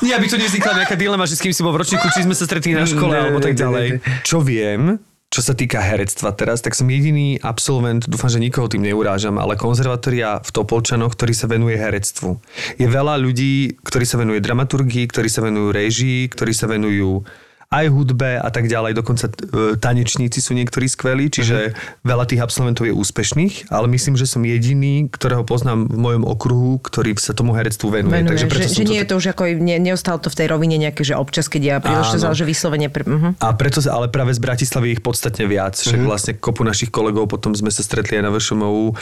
[0.00, 2.32] Nie, aby tu nevznikla nejaká dilema, že s kým si bol v ročníku, či sme
[2.32, 3.86] sa stretli na škole, Ne, alebo tak ne, ne, ďalej.
[3.90, 3.98] ne.
[4.22, 8.82] Čo viem, čo sa týka herectva teraz, tak som jediný absolvent, dúfam, že nikoho tým
[8.82, 12.34] neurážam, ale konzervatória v Topolčanoch, ktorý sa venuje herectvu.
[12.82, 17.22] Je veľa ľudí, ktorí sa venujú dramaturgii, ktorí sa venujú režii, ktorí sa venujú
[17.70, 18.98] aj hudbe a tak ďalej.
[18.98, 22.02] Dokonca e, tanečníci sú niektorí skvelí, čiže uh-huh.
[22.02, 26.82] veľa tých absolventov je úspešných, ale myslím, že som jediný, ktorého poznám v mojom okruhu,
[26.82, 28.26] ktorý sa tomu herectvu venuje.
[28.26, 30.34] venuje Takže preto že, som že to nie je to už ako, ne, neostalo to
[30.34, 32.86] v tej rovine nejaké, že občas, keď ja príležitosť, ale že vyslovene...
[32.90, 33.38] Pre, uh-huh.
[33.38, 35.78] A preto sa, ale práve z Bratislavy ich podstatne viac.
[35.78, 35.94] Však Mhm.
[35.94, 36.10] mm-hmm.
[36.10, 38.98] vlastne kopu našich kolegov, potom sme sa stretli aj na VŠMU,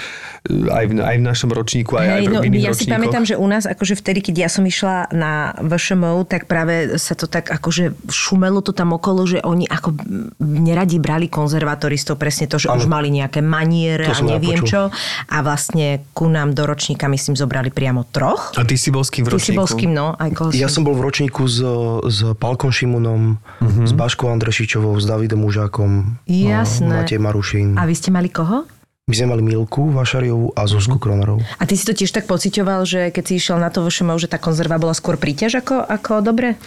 [0.68, 2.94] aj v, aj v našom ročníku, aj, aj Hej, v no, iných ja si ročníkoch.
[3.00, 7.16] pamätám, že u nás, akože vtedy, keď ja som išla na VŠMO, tak práve sa
[7.16, 9.94] to tak akože šumelo to tam okolo, že oni ako
[10.38, 12.78] neradi brali konzervatoristov, presne to, že ano.
[12.78, 14.88] už mali nejaké maniere To a neviem čo.
[15.28, 18.54] A vlastne ku nám do ročníka, myslím, zobrali priamo troch.
[18.54, 19.58] A ty si bol s kým v Ty si ročníku?
[19.58, 20.06] bol s kým, no?
[20.14, 21.58] Aj koho Ja si- som bol v ročníku s,
[22.04, 23.84] s Palkom Šimunom, uh-huh.
[23.84, 26.86] s Baškou Andrešičovou, s Davidom Užákom, Jasné.
[26.86, 27.74] a Matej Marušín.
[27.74, 28.62] A vy ste mali koho?
[29.08, 31.40] My sme mali Milku Vašariovú a Zuzku Kronarovú.
[31.56, 34.28] A ty si to tiež tak pociťoval, že keď si išiel na to VŠMO, že
[34.28, 36.60] tá konzerva bola skôr príťaž ako, ako dobre?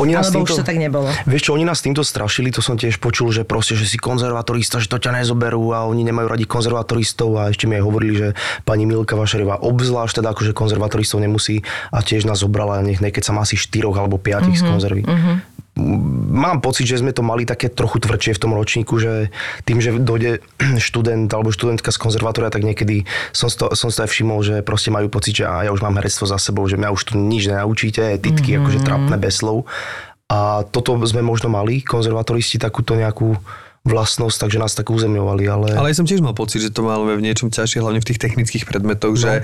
[0.00, 1.12] Oni nás Alebo už to tak nebolo?
[1.28, 4.80] Vieš čo, oni nás týmto strašili, to som tiež počul, že proste, že si konzervatorista,
[4.80, 8.28] že to ťa nezoberú a oni nemajú radi konzervatoristov a ešte mi aj hovorili, že
[8.64, 11.60] pani Milka Vašariová obzvlášť teda akože konzervatoristov nemusí
[11.92, 15.02] a tiež nás zobrala nech keď sa asi štyroch alebo piatich mm-hmm, z konzervy.
[15.04, 15.51] Mm-hmm.
[15.72, 19.32] Mám pocit, že sme to mali také trochu tvrdšie v tom ročníku, že
[19.64, 20.44] tým, že dojde
[20.86, 24.60] študent alebo študentka z konzervatória, tak niekedy som si to, som to aj všimol, že
[24.60, 27.12] proste majú pocit, že a ja už mám herectvo za sebou, že mňa už tu
[27.16, 28.60] nič nenaučíte, titky mm-hmm.
[28.68, 29.64] akože trapné bez slov.
[30.28, 33.36] A toto sme možno mali, konzervatoristi, takúto nejakú
[33.82, 35.68] vlastnosť, takže nás tak uzemňovali, ale...
[35.74, 38.22] Ale ja som tiež mal pocit, že to máme v niečom ťažšie, hlavne v tých
[38.22, 39.18] technických predmetoch, no.
[39.18, 39.42] že,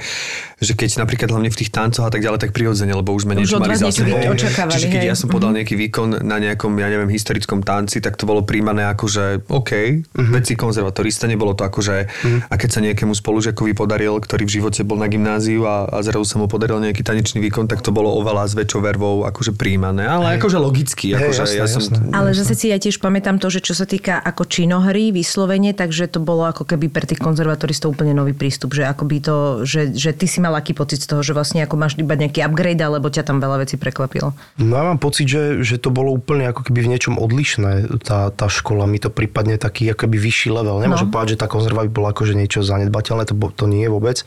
[0.63, 3.35] že keď napríklad hlavne v tých tancoch a tak ďalej, tak prirodzene, lebo už sme
[3.35, 4.15] niečo mali za sebou.
[4.15, 5.11] Čiže keď hej.
[5.11, 8.87] ja som podal nejaký výkon na nejakom, ja neviem, historickom tanci, tak to bolo príjmané
[8.87, 10.31] ako, že OK, uh-huh.
[10.31, 12.47] veci konzervatorista, nebolo to ako, že uh-huh.
[12.47, 16.23] a keď sa nejakému spolužiakovi podaril, ktorý v živote bol na gymnáziu a, a zrazu
[16.23, 20.07] sa mu podaril nejaký tanečný výkon, tak to bolo oveľa s väčšou vervou akože príjmané,
[20.07, 21.83] ale akože logicky, Hej, akože jasné, ja som...
[21.83, 21.99] jasné.
[22.15, 26.07] Ale zase si ja tiež pamätám to, že čo sa týka ako činohry vyslovene, takže
[26.07, 30.13] to bolo ako keby pre tých konzervatoristov úplne nový prístup, že akoby to, že, že
[30.13, 33.09] ty si mal aký pocit z toho, že vlastne ako máš iba nejaký upgrade, alebo
[33.09, 34.37] ťa tam veľa vecí prekvapilo.
[34.61, 38.29] No ja mám pocit, že, že to bolo úplne ako keby v niečom odlišné, tá,
[38.29, 38.85] tá škola.
[38.85, 40.79] Mi to prípadne taký ako keby vyšší level.
[40.79, 41.15] Nemôžem No.
[41.15, 44.21] povedať, že tá konzerva by bola akože niečo zanedbateľné, to, to nie je vôbec.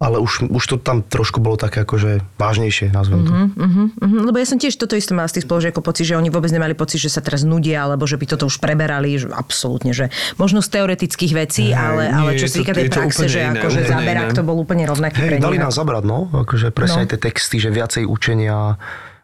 [0.00, 3.32] Ale už, už to tam trošku bolo také akože vážnejšie, nazvem to.
[3.36, 4.32] Uh-huh, uh-huh.
[4.32, 6.72] Lebo ja som tiež toto isté mala z tých spolužiakov pocit, že oni vôbec nemali
[6.72, 10.08] pocit, že sa teraz nudia, alebo že by toto už preberali, že absolútne, že
[10.40, 13.80] možno z teoretických vecí, Hej, ale, ale čo sa týka tej praxe, že iné, akože
[13.84, 16.32] záberák to bol úplne rovnaký Hej, dali nás zabrať, no.
[16.32, 17.02] Akože presne No.
[17.04, 18.80] aj tie texty, že viacej učenia,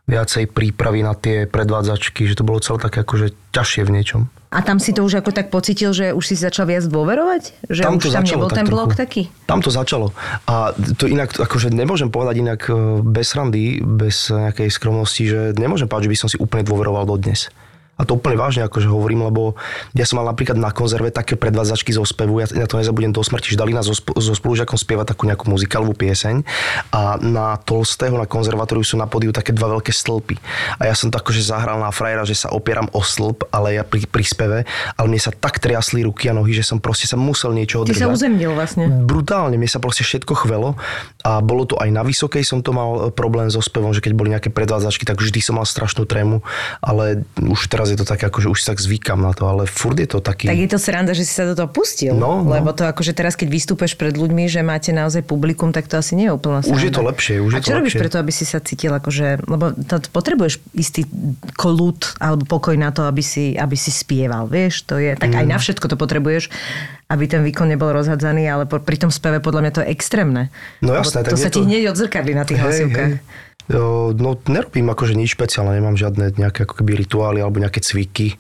[0.07, 4.23] viacej prípravy na tie predvádzačky, že to bolo celé také akože ťažšie v niečom.
[4.55, 7.67] A tam si to už ako tak pocitil, že už si začal viac dôverovať?
[7.67, 9.27] Že Tam už to tam začalo nebol ten blok taký?
[9.51, 10.15] Tam to začalo.
[10.47, 15.91] A to inak, akože nemôžem povedať inak e, bez randy, bez nejakej skromnosti, že nemôžem
[15.91, 17.51] povedať, že by som si úplne dôveroval dodnes.
[17.97, 19.57] A to úplne vážne akože hovorím, lebo
[19.97, 23.25] ja som mal napríklad na konzerve také predvádzačky zo spevu, ja na to nezabudem do
[23.25, 26.45] smrti, že dali nás so, so spolužiakom spievať takú nejakú muzikálovú pieseň
[26.93, 30.37] a na Tolstého, na konzervatóriu sú na podiu také dva veľké stĺpy.
[30.81, 33.83] A ja som to akože zahral na frajera, že sa opieram o stĺp, ale ja
[33.85, 34.59] pri, pri speve,
[34.97, 37.97] ale mne sa tak triasli ruky a nohy, že som proste sa musel niečo Ty
[37.97, 38.89] sa uzemnil vlastne.
[38.89, 40.77] brutálne, mne sa proste všetko chvelo
[41.25, 44.13] a bolo to aj na vysokej som to mal e, problém so spevom, že keď
[44.15, 46.47] boli nejaké predvádzačky, tak vždy som mal strašnú trému,
[46.79, 49.65] ale už teraz je to také, ako že už sa tak zvykam na to, ale
[49.65, 50.47] furt je to taký...
[50.47, 52.13] Tak je to sranda, že si sa do toho pustil.
[52.13, 52.51] No, no.
[52.51, 56.15] Lebo to akože teraz, keď vystúpeš pred ľuďmi, že máte naozaj publikum, tak to asi
[56.15, 56.75] nie je úplná sranda.
[56.75, 58.03] Už je to lepšie, už je A čo to robíš lepšie.
[58.03, 59.27] preto, aby si sa cítil akože...
[59.47, 61.07] Lebo to, potrebuješ istý
[61.55, 64.83] kolút alebo pokoj na to, aby si, aby si spieval, vieš?
[64.87, 65.53] To je, tak aj Mm.
[65.53, 66.51] na všetko to potrebuješ,
[67.07, 70.51] aby ten výkon nebol rozhadzaný, ale po, pri tom speve podľa mňa to je extrémne.
[70.81, 73.13] No jasné, to tak sa je ti to- hneď odzrkadli na tých hlasivkách.
[73.15, 73.23] Jo,
[73.67, 78.39] No nerobím akože nič špeciálne, nemám žiadne nejaké ako keby rituály alebo nejaké cviky,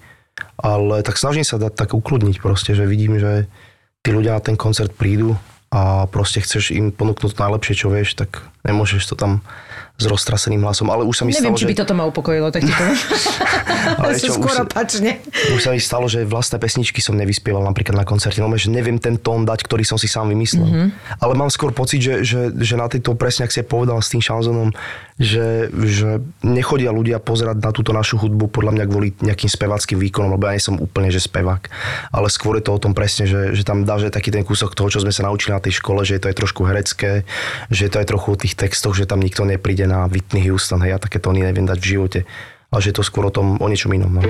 [0.54, 3.50] ale tak snažím sa dať tak ukludniť proste, že vidím, že
[4.06, 5.34] tí ľudia na ten koncert prídu
[5.74, 9.42] a proste chceš im ponúknuť najlepšie, čo vieš, tak nemôžeš to tam
[9.96, 11.70] s roztraseným hlasom, ale už sa mi Neviem, stalo, či že...
[11.72, 12.96] by toto ma upokojilo, tak ti poviem.
[14.02, 15.24] Ale čo, už skôr sa- opačne.
[15.56, 18.44] Už sa mi stalo, že vlastné pesničky som nevyspieval napríklad na koncerte.
[18.44, 20.68] No, že neviem ten tón dať, ktorý som si sám vymyslel.
[20.68, 20.76] Mhm.
[20.76, 21.22] Mm-hmm.
[21.24, 24.20] Ale mám skôr pocit, že, že, že na tejto presne, ak si povedal s tým
[24.20, 24.76] šanzonom,
[25.16, 30.36] že, že nechodia ľudia pozerať na túto našu hudbu podľa mňa kvôli nejakým spevackým výkonom,
[30.36, 31.72] lebo ja nie som úplne že spevák.
[32.12, 34.76] Ale skôr je to o tom presne, že, že tam dá, že taký ten kúsok
[34.76, 37.24] toho, čo sme sa naučili na tej škole, že to je trošku herecké,
[37.72, 40.94] že to je trochu o tých textoch, že tam nikto nepríde na Whitney Houston, hej,
[40.94, 42.20] ja také tóny neviem dať v živote.
[42.70, 44.10] Ale že je to skôr o tom, o niečom inom.
[44.10, 44.22] No.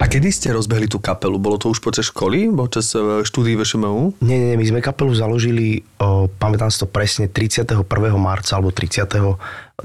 [0.00, 1.38] A kedy ste rozbehli tú kapelu?
[1.38, 2.50] Bolo to už počas školy?
[2.50, 4.18] Počas eh, štúdií VŠMU?
[4.24, 7.86] Nie, nie, nie, my sme kapelu založili, o, pamätám si to presne, 31.
[8.18, 9.06] marca alebo 30.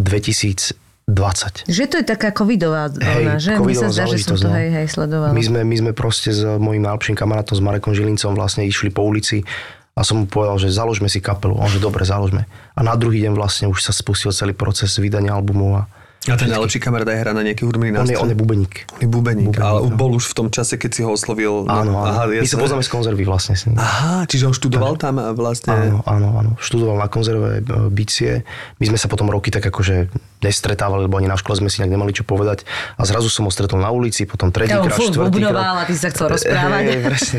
[0.01, 0.85] 2011.
[1.05, 1.69] 20.
[1.69, 3.53] Že to je taká covidová vlna, že?
[3.53, 4.57] Mne sa covidová zdá, že som to no.
[4.57, 5.37] hej, hej, sledovala.
[5.37, 9.05] My sme, my sme proste s mojím najlepším kamarátom, s Marekom Žilincom vlastne išli po
[9.05, 9.45] ulici
[9.95, 11.55] a som mu povedal, že založme si kapelu.
[11.55, 12.43] On, že dobre, založme.
[12.75, 15.83] A na druhý deň vlastne už sa spustil celý proces vydania albumov a
[16.25, 18.23] A ten najlepší kamarát aj hrá na nejaký hudobný on je, nástroj?
[18.25, 18.73] on je bubeník.
[18.97, 19.93] On je bubeník, Bubeník, ale no.
[19.93, 21.69] bol už v tom čase, keď si ho oslovil.
[21.69, 22.09] Áno, áno.
[22.09, 23.53] Aha, My sa poznáme z konzervy vlastne.
[23.77, 25.69] Aha, čiže on študoval tam a vlastne...
[25.69, 26.51] Áno, áno, áno.
[26.57, 28.41] Študoval na konzerve e, bicie.
[28.81, 30.09] My sme sa potom roky tak akože
[30.41, 32.65] nestretávali, lebo ani na škole sme si nejak nemali čo povedať.
[32.97, 35.81] A zrazu som ho stretol na ulici, potom Ja tretíkrát, furt štvrtýkrát.
[35.81, 36.83] a ty sa chcel rozprávať.
[36.89, 37.37] Hej, presne.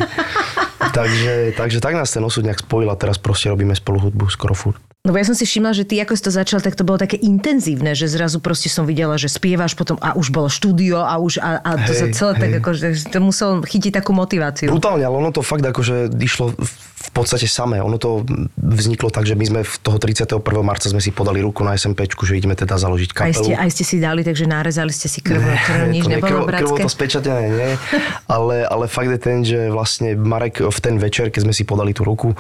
[0.99, 4.55] takže, takže tak nás ten osud nejak spojil a teraz proste robíme spolu hudbu skoro
[4.55, 4.79] furt.
[5.07, 7.15] Lebo ja som si všimla, že ty ako si to začal, tak to bolo také
[7.23, 11.39] intenzívne, že zrazu proste som videla, že spievaš potom a už bolo štúdio a už
[11.39, 12.59] a, a to sa Hej, celé tak hej.
[12.59, 14.67] ako, že to musel chytiť takú motiváciu.
[14.67, 16.59] Brutálne, ale ono to fakt akože išlo
[17.07, 17.79] v podstate samé.
[17.79, 18.27] Ono to
[18.59, 20.43] vzniklo tak, že my sme v toho 31.
[20.61, 23.63] marca sme si podali ruku na SMPčku, že ideme teda založiť Aj ste, kapelu.
[23.63, 26.83] aj ste si dali, takže nárezali ste si krv, krv nič nebolo krv, bratské.
[26.83, 27.71] to spečatené, nie.
[28.37, 31.95] Ale, ale fakt je ten, že vlastne Marek v ten večer, keď sme si podali
[31.95, 32.35] tú ruku,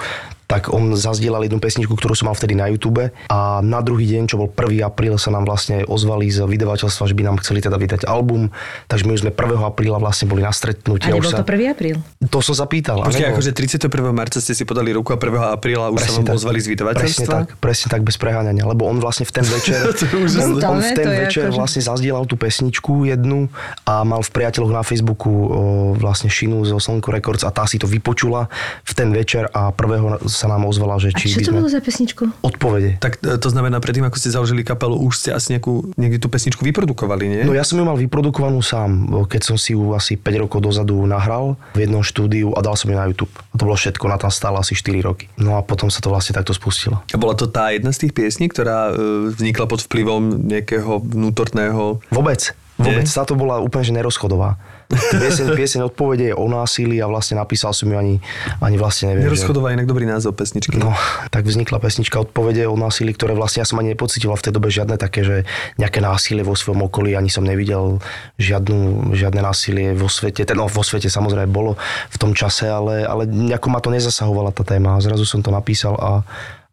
[0.47, 4.31] tak on zazdielal jednu pesničku, ktorú som mal vtedy na YouTube a na druhý deň,
[4.31, 4.79] čo bol 1.
[4.87, 8.55] apríl, sa nám vlastne ozvali z vydavateľstva, že by nám chceli teda vydať album,
[8.87, 9.43] takže my už sme 1.
[9.67, 11.11] apríla vlastne boli na stretnutí.
[11.11, 11.43] A už nebol sa...
[11.43, 11.75] to 1.
[11.75, 11.97] apríl?
[12.31, 13.03] To som sa pýtal.
[13.03, 13.43] a Počkaj, nebol.
[13.43, 13.91] akože 31.
[14.15, 15.29] marca ste si podali ruku a 1.
[15.53, 16.37] apríla už sa Presne vám tak.
[16.37, 17.29] ozvali z Presne vydavateľstva?
[17.29, 21.11] tak, presne tak, bez preháňania, lebo on vlastne v ten večer, on, on v ten
[21.11, 23.53] večer akože- vlastne zazdielal tú pesničku jednu
[23.85, 25.47] a mal v priateľoch na Facebooku o,
[25.92, 28.49] vlastne šinu zo Slnko Records a tá si to vypočula
[28.83, 31.59] v ten večer a prvého sa nám ozvala, že A či čo by to sme...
[31.61, 32.23] bolo za pesničku?
[32.40, 32.97] Odpovede.
[32.99, 36.27] Tak e, to znamená, predtým, ako ste založili kapelu, už ste asi nejakú, niekde tú
[36.27, 37.42] pesničku vyprodukovali, nie?
[37.42, 38.90] No ja som ju mal vyprodukovanú sám,
[39.27, 42.88] keď som si ju asi 5 rokov dozadu nahral v jednom štúdiu a dal som
[42.88, 43.33] ju na YouTube.
[43.35, 45.27] A to bolo všetko, na tam stála asi 4 roky.
[45.43, 47.03] No a potom sa to vlastne takto spustilo.
[47.11, 51.99] A bola to tá jedna z tých piesní, ktorá e, vznikla pod vplyvom nejakého vnútorného...
[52.15, 52.55] Vôbec.
[52.79, 53.03] Vôbec.
[53.03, 53.11] Nie?
[53.11, 54.55] Táto bola úplne že nerozchodová.
[54.87, 58.22] Pieseň, pieseň odpovede je o násilí a vlastne napísal som ju ani,
[58.61, 59.27] ani vlastne neviem.
[59.27, 60.79] že- Nerozchodová inak dobrý názov pesničky.
[60.79, 60.94] No,
[61.29, 64.68] tak vznikla pesnička odpovede o násilí, ktoré vlastne ja som ani nepocitoval v tej dobe
[64.68, 65.37] žiadne také, že
[65.75, 67.99] nejaké násilie vo svojom okolí, ani som nevidel
[68.37, 70.46] žiadnu, žiadne násilie vo svete.
[70.46, 71.75] Ten, no, vo svete samozrejme bolo
[72.09, 74.99] v tom čase, ale, ale nejako ma to nezasahovala tá téma.
[74.99, 76.22] Zrazu som to napísal a,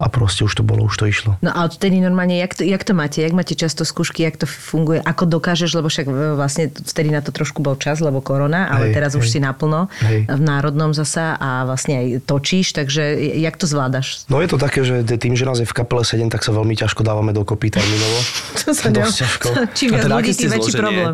[0.03, 1.39] a proste už to bolo, už to išlo.
[1.39, 3.23] No a odtedy normálne, jak to, jak to máte?
[3.23, 4.99] Jak máte často skúšky, jak to funguje?
[4.99, 8.91] Ako dokážeš, lebo však e, vlastne vtedy na to trošku bol čas, lebo korona, ale
[8.91, 9.31] Hej, teraz už hej.
[9.31, 10.27] si naplno Hej.
[10.27, 14.27] v národnom zasa a vlastne aj točíš, takže jak to zvládaš?
[14.27, 16.75] No je to také, že tým, že nás je v kapele 7, tak sa veľmi
[16.75, 18.19] ťažko dávame dokopy termínovo.
[18.63, 19.47] To sa Dosť ťažko.
[19.49, 21.13] to- Čím viac teda ľudí, tým väčší problém.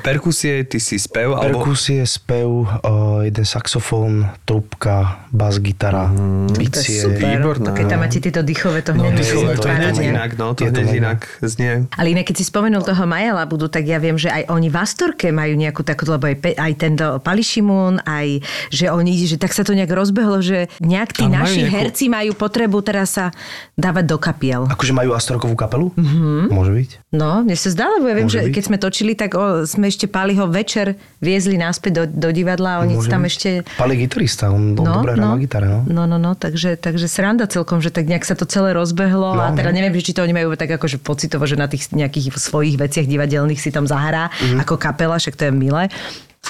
[0.00, 1.60] Perkusie, ty si spev, alebo...
[1.64, 7.00] Perkusie, spev, uh, jeden saxofón, trubka, bas, gitara, To je bicie.
[7.00, 7.36] super.
[7.36, 7.68] výborné.
[7.72, 10.04] Keď tam máte tieto dýchové, to hneď No, musí to, je hneď parádne.
[10.08, 10.92] inak, no, to Je mega.
[10.92, 11.72] inak znie.
[11.90, 14.76] Ale inak, keď si spomenul toho Maja Labudu, tak ja viem, že aj oni v
[14.76, 19.50] Astorke majú nejakú takú, lebo aj, pe- aj tento Pališimun, aj že oni, že tak
[19.50, 23.30] sa to nejak rozbehlo, že nejak tí naši nejakú- herci majú potrebu teraz sa
[23.74, 24.62] dávať do kapiel.
[24.66, 25.92] Akože majú Astorkovú kapelu?
[25.92, 26.40] Mm-hmm.
[26.48, 26.90] Môže byť.
[27.12, 28.52] No, mne sa zdá, lebo ja viem, Môže že byť.
[28.52, 32.82] keď sme točili, tak o, sme ešte Paliho večer viezli naspäť do, do divadla a
[32.82, 33.28] oni Môže tam byť.
[33.28, 33.48] ešte...
[33.74, 35.80] Pali gitarista, on, on dobre hrá na gitare, no.
[35.86, 39.42] No, no, no, takže, takže sranda celkom, že tak nejak sa to celé rozbehlo no,
[39.42, 42.32] a teda neviem, že či to oni majú tak akože pocitovo, že na tých nejakých
[42.32, 44.62] svojich veciach divadelných si tam zahrá Mhm.
[44.62, 45.90] ako kapela, však to je milé.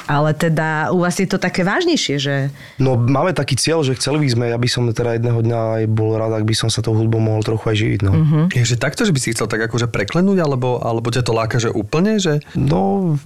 [0.04, 2.52] Ale teda u vás je to také vážnejšie, že...
[2.76, 5.84] No máme taký cieľ, že chceli by sme, ja by som teda jedného dňa aj
[5.88, 8.12] bol rád, ak by som sa tou hudbou mohol trochu aj živiť, no.
[8.12, 8.44] Mm-hmm.
[8.52, 11.56] Je, že takto, že by si chcel tak akože preklenúť, alebo, alebo ťa to láka,
[11.56, 13.16] že úplne, že No,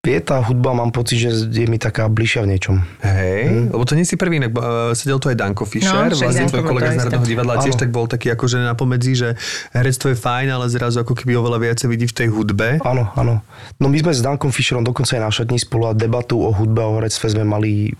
[0.00, 2.76] je tá hudba, mám pocit, že je mi taká bližšia v niečom.
[3.04, 6.48] hej, lebo to nie si prvý, inak uh, sedel tu aj Danko Fischer, No, vlastne
[6.48, 6.98] tvoj kolega to z.
[7.04, 7.82] Národného divadla tiež Áno.
[7.84, 9.28] tak bol taký akože napomedzi, že
[9.76, 12.80] herectvo je fajn, ale zrazu ako keby oveľa viacej vidí v tej hudbe.
[12.80, 13.44] Áno, áno.
[13.76, 16.80] No my sme s Dankom Fischerom dokonca aj na šatni spolu a debatu o hudbe
[16.80, 17.92] a o herectve sme mali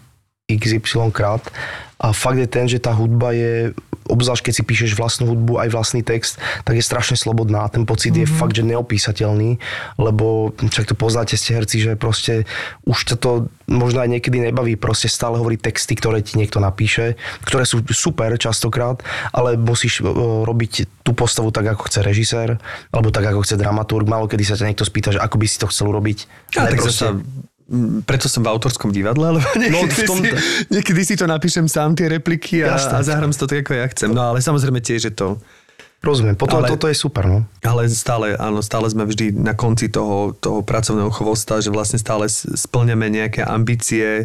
[0.59, 1.45] XY krát.
[2.01, 3.77] A fakt je ten, že tá hudba je,
[4.09, 7.69] obzvlášť keď si píšeš vlastnú hudbu, aj vlastný text, tak je strašne slobodná.
[7.69, 8.25] Ten pocit mm-hmm.
[8.25, 9.61] je fakt, že neopísateľný,
[10.01, 12.49] lebo však to poznáte ste herci, že proste
[12.89, 13.31] už to, to
[13.69, 18.33] možno aj niekedy nebaví proste stále hovoriť texty, ktoré ti niekto napíše, ktoré sú super
[18.41, 19.05] častokrát,
[19.37, 20.09] ale musíš e,
[20.49, 22.57] robiť tú postavu tak, ako chce režisér,
[22.97, 24.09] alebo tak, ako chce dramaturg.
[24.09, 26.19] Málo kedy sa ťa niekto spýta, že ako by si to chcel urobiť.
[26.57, 27.50] A Ale tak proste- mm,
[28.03, 30.31] preto som v autorskom divadle, lebo niekedy, No, v tom- si,
[30.69, 32.93] niekedy si to napíšem sám tie repliky a, Jasné.
[32.93, 34.11] a zahrám si to tak, ako ja chcem.
[34.11, 35.39] No ale samozrejme tiež je to
[36.01, 37.45] Rozumiem, potom Ale- toto je super, no.
[37.61, 42.25] Ale stále, áno, stále sme vždy na konci toho, toho pracovného chvosta, že vlastne stále
[42.33, 44.25] splňame nejaké ambície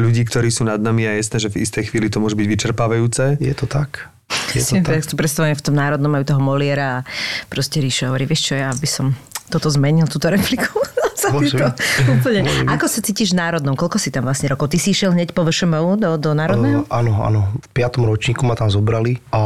[0.00, 2.46] ľudí, ktorí sú nad nami a je jasné, že v istej chvíli to môže byť
[2.48, 3.36] vyčerpávajúce.
[3.36, 4.08] Je to tak.
[4.56, 5.04] Je to tak.
[5.04, 5.12] tak.
[5.12, 7.04] predstavujem v tom národnom majú toho Moliera a
[7.52, 9.12] proste Ríšo hovorí, vieš čo, ja by som
[9.52, 10.72] toto zmenil, túto repliku.
[11.20, 11.68] Sa Môže to
[12.08, 12.40] úplne.
[12.64, 13.76] Ako sa cítiš v národnom?
[13.76, 14.72] Koľko si tam vlastne rokov?
[14.72, 16.88] Ty si išiel hneď po VŠMU do, do národného?
[16.88, 17.40] Uh, áno, áno.
[17.60, 19.40] V piatom ročníku ma tam zobrali a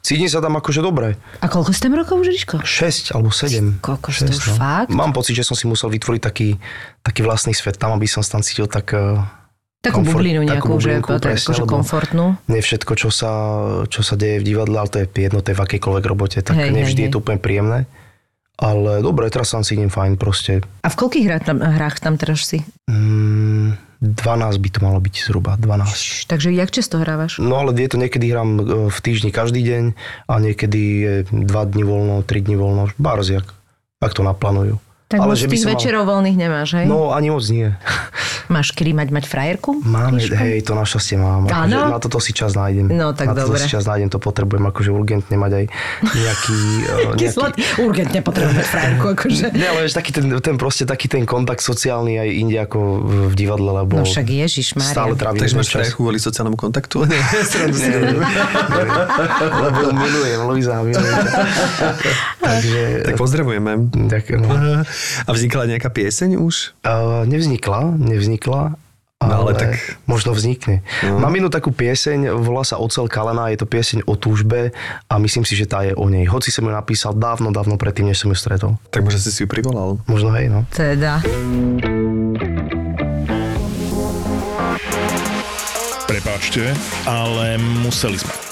[0.00, 1.20] cítim sa tam akože dobre.
[1.38, 2.56] A koľko si tam rokov už, Ríško?
[2.64, 3.84] 6 alebo 7.
[3.84, 4.88] Koľko to už fakt?
[4.88, 6.56] Mám pocit, že som si musel vytvoriť taký,
[7.00, 8.96] taký vlastný svet tam, aby som sa tam cítil tak...
[8.96, 9.20] eh,
[9.82, 12.26] Takú komfort- bublinu nejakú, takú že bublinku, tak presne, akože komfortnú.
[12.46, 13.30] Nie všetko, čo sa,
[13.90, 16.54] čo sa deje v divadle, ale to je jedno, to je v akejkoľvek robote, tak
[16.54, 17.06] hej, nevždy hej.
[17.06, 17.90] je to úplne príjemné.
[18.60, 20.60] Ale dobre, teraz sa cítim fajn proste.
[20.84, 22.60] A v koľkých hrách tam, hrách tam teraz si?
[22.86, 26.28] Mm, 12 by to malo byť zhruba, 12.
[26.28, 27.40] Takže jak často hrávaš?
[27.40, 28.62] No ale je to niekedy hrám e,
[28.92, 29.84] v týždni každý deň
[30.28, 33.46] a niekedy je 2 dní voľno, 3 dní voľno, barziak,
[34.02, 34.76] ak to naplánujú.
[35.12, 36.86] Tak ale že by tých som mal- večerov voľných nemáš, hej?
[36.86, 37.68] No ani moc nie.
[38.48, 39.70] Máš kedy mať, mať frajerku?
[39.78, 40.34] Máme, Ríško?
[40.34, 41.46] hej, to našťastie mám.
[41.46, 41.52] Áno?
[41.78, 42.88] Akože na toto si čas nájdem.
[42.90, 43.60] No, tak na toto dobre.
[43.60, 45.64] si čas nájdem, to potrebujem akože urgentne mať aj
[46.02, 46.58] nejaký...
[46.82, 49.44] e, Ty slat, urgentne potrebujem mať frajerku, akože.
[49.52, 53.70] Nie, ale taký ten, ten proste taký ten kontakt sociálny aj inde ako v- divadle,
[53.74, 55.20] lebo No však Ježiš, stále Mária.
[55.22, 56.96] trávim Takže máš frajerku kvôli sociálnemu kontaktu?
[57.04, 58.20] Nie, srandu si robím.
[59.54, 61.14] Lebo milujem, Luisa, milujem.
[62.42, 62.80] Takže...
[63.02, 63.72] Tak pozdravujeme.
[64.08, 64.48] tak, no.
[65.24, 66.76] A vznikla nejaká pieseň už?
[66.82, 68.76] Uh, nevznikla, nevznikla.
[69.22, 70.82] No, ale ale tak- možno vznikne.
[71.06, 71.22] No.
[71.22, 74.74] Mám jednu takú pieseň, volá sa Ocel Kalena, je to pieseň o túžbe
[75.06, 76.26] a myslím si, že tá je o nej.
[76.26, 78.82] Hoci som ju napísal dávno, dávno predtým, než som ju stretol.
[78.90, 80.02] Tak možno si si ju privolal.
[80.10, 80.66] Možno hej, no.
[80.74, 81.22] Teda.
[86.10, 86.74] Prepáčte,
[87.06, 88.51] ale museli sme.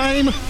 [0.00, 0.49] time.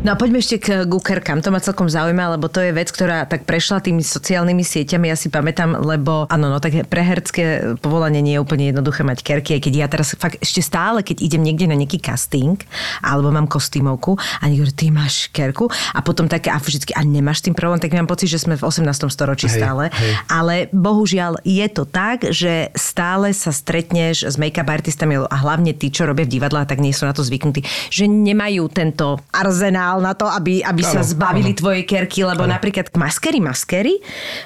[0.00, 1.44] No a poďme ešte k gukerkám.
[1.44, 5.12] To ma celkom zaujíma, lebo to je vec, ktorá tak prešla tými sociálnymi sieťami.
[5.12, 9.20] Ja si pamätám, lebo áno, no tak pre hercké povolanie nie je úplne jednoduché mať
[9.20, 12.56] kerky, aj keď ja teraz fakt ešte stále, keď idem niekde na nejaký casting,
[13.04, 17.44] alebo mám kostýmovku a niekto ty máš kerku a potom také, a vždycky, a nemáš
[17.44, 18.88] tým problém, tak mám pocit, že sme v 18.
[19.12, 19.92] storočí Hej, stále.
[19.92, 20.12] hej.
[20.32, 25.92] Ale bohužiaľ je to tak, že stále sa stretneš s make-up artistami a hlavne tí,
[25.92, 30.14] čo robia v divadle, tak nie sú na to zvyknutí, že nemajú tento arzenál na
[30.14, 33.98] to, aby, aby sa Áno, zbavili tvojej kerky, lebo napríklad maskery, maskery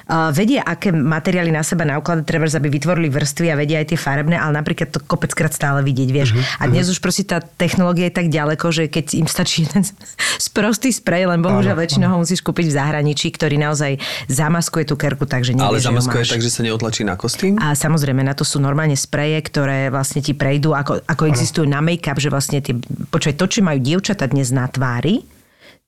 [0.09, 3.99] uh, vedia, aké materiály na seba naukladať, treba, aby vytvorili vrstvy a vedia aj tie
[3.99, 6.29] farebné, ale napríklad to kopeckrát stále vidieť, vieš.
[6.33, 9.85] Mhm, A dnes už proste tá technológia je tak ďaleko, že keď im stačí jeden
[10.41, 13.99] sprostý sprej, len bohužiaľ väčšinou ho musíš kúpiť v zahraničí, ktorý naozaj
[14.31, 17.59] zamaskuje tú kerku, takže nevieš, Ale zamaskuje tak, že sa neotlačí na kostým?
[17.59, 21.83] A samozrejme, na to sú normálne spreje, ktoré vlastne ti prejdú, ako, ako existujú na
[21.83, 22.77] make-up, že vlastne tie,
[23.11, 25.34] počkaj, to, čo majú dievčata dnes na tvári,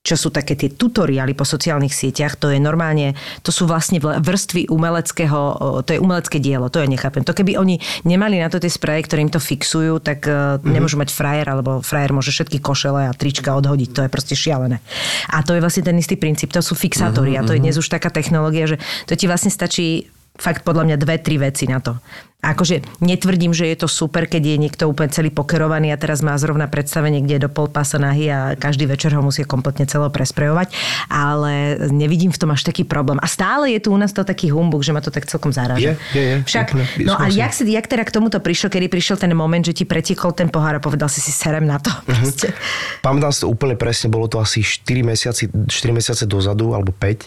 [0.06, 3.12] čo sú také tie tutoriály po sociálnych sieťach, to je normálne,
[3.44, 5.38] to sú vlastne vl- vrstvy umeleckého,
[5.84, 7.26] to je umelecké dielo, to ja nechápem.
[7.26, 10.64] To keby oni nemali na to tie spreje, ktoré im to fixujú, tak mm-hmm.
[10.64, 14.80] nemôžu mať frajer, alebo frajer môže všetky košele a trička odhodiť, to je proste šialené.
[15.28, 17.44] A to je vlastne ten istý princíp, to sú fixátory mm-hmm.
[17.44, 20.08] a to je dnes už taká technológia, že to ti vlastne stačí
[20.38, 21.98] fakt podľa mňa dve, tri veci na to.
[22.38, 26.38] Akože netvrdím, že je to super, keď je niekto úplne celý pokerovaný a teraz má
[26.38, 27.66] zrovna predstavenie, kde je do pol
[27.98, 30.70] nahy a každý večer ho musí kompletne celo presprejovať,
[31.10, 33.18] ale nevidím v tom až taký problém.
[33.18, 35.98] A stále je tu u nás to taký humbuk, že ma to tak celkom zaráža.
[36.14, 36.36] Je, je, je.
[36.46, 39.66] Však, Úplne, no a jak, si, jak teda k tomuto prišiel, kedy prišiel ten moment,
[39.66, 41.90] že ti pretiekol ten pohár a povedal si si serem na to?
[42.06, 42.54] Proste.
[43.02, 47.26] Pamätám si to úplne presne, bolo to asi 4 mesiace, 4 mesiace dozadu, alebo 5.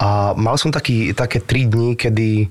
[0.00, 2.48] A mal som taký, také 3 dní, kedy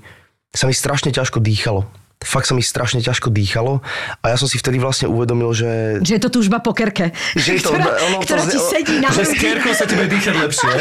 [0.58, 1.86] sa mi strašne ťažko dýchalo.
[2.18, 3.86] Fakt sa mi strašne ťažko dýchalo
[4.26, 6.02] a ja som si vtedy vlastne uvedomil, že...
[6.02, 8.60] Že je to túžba po kerke, Že je to- ktorá, ono to ktorá zne- ti
[8.60, 10.66] sedí na Že s kérkou sa ti bude dýchať lepšie.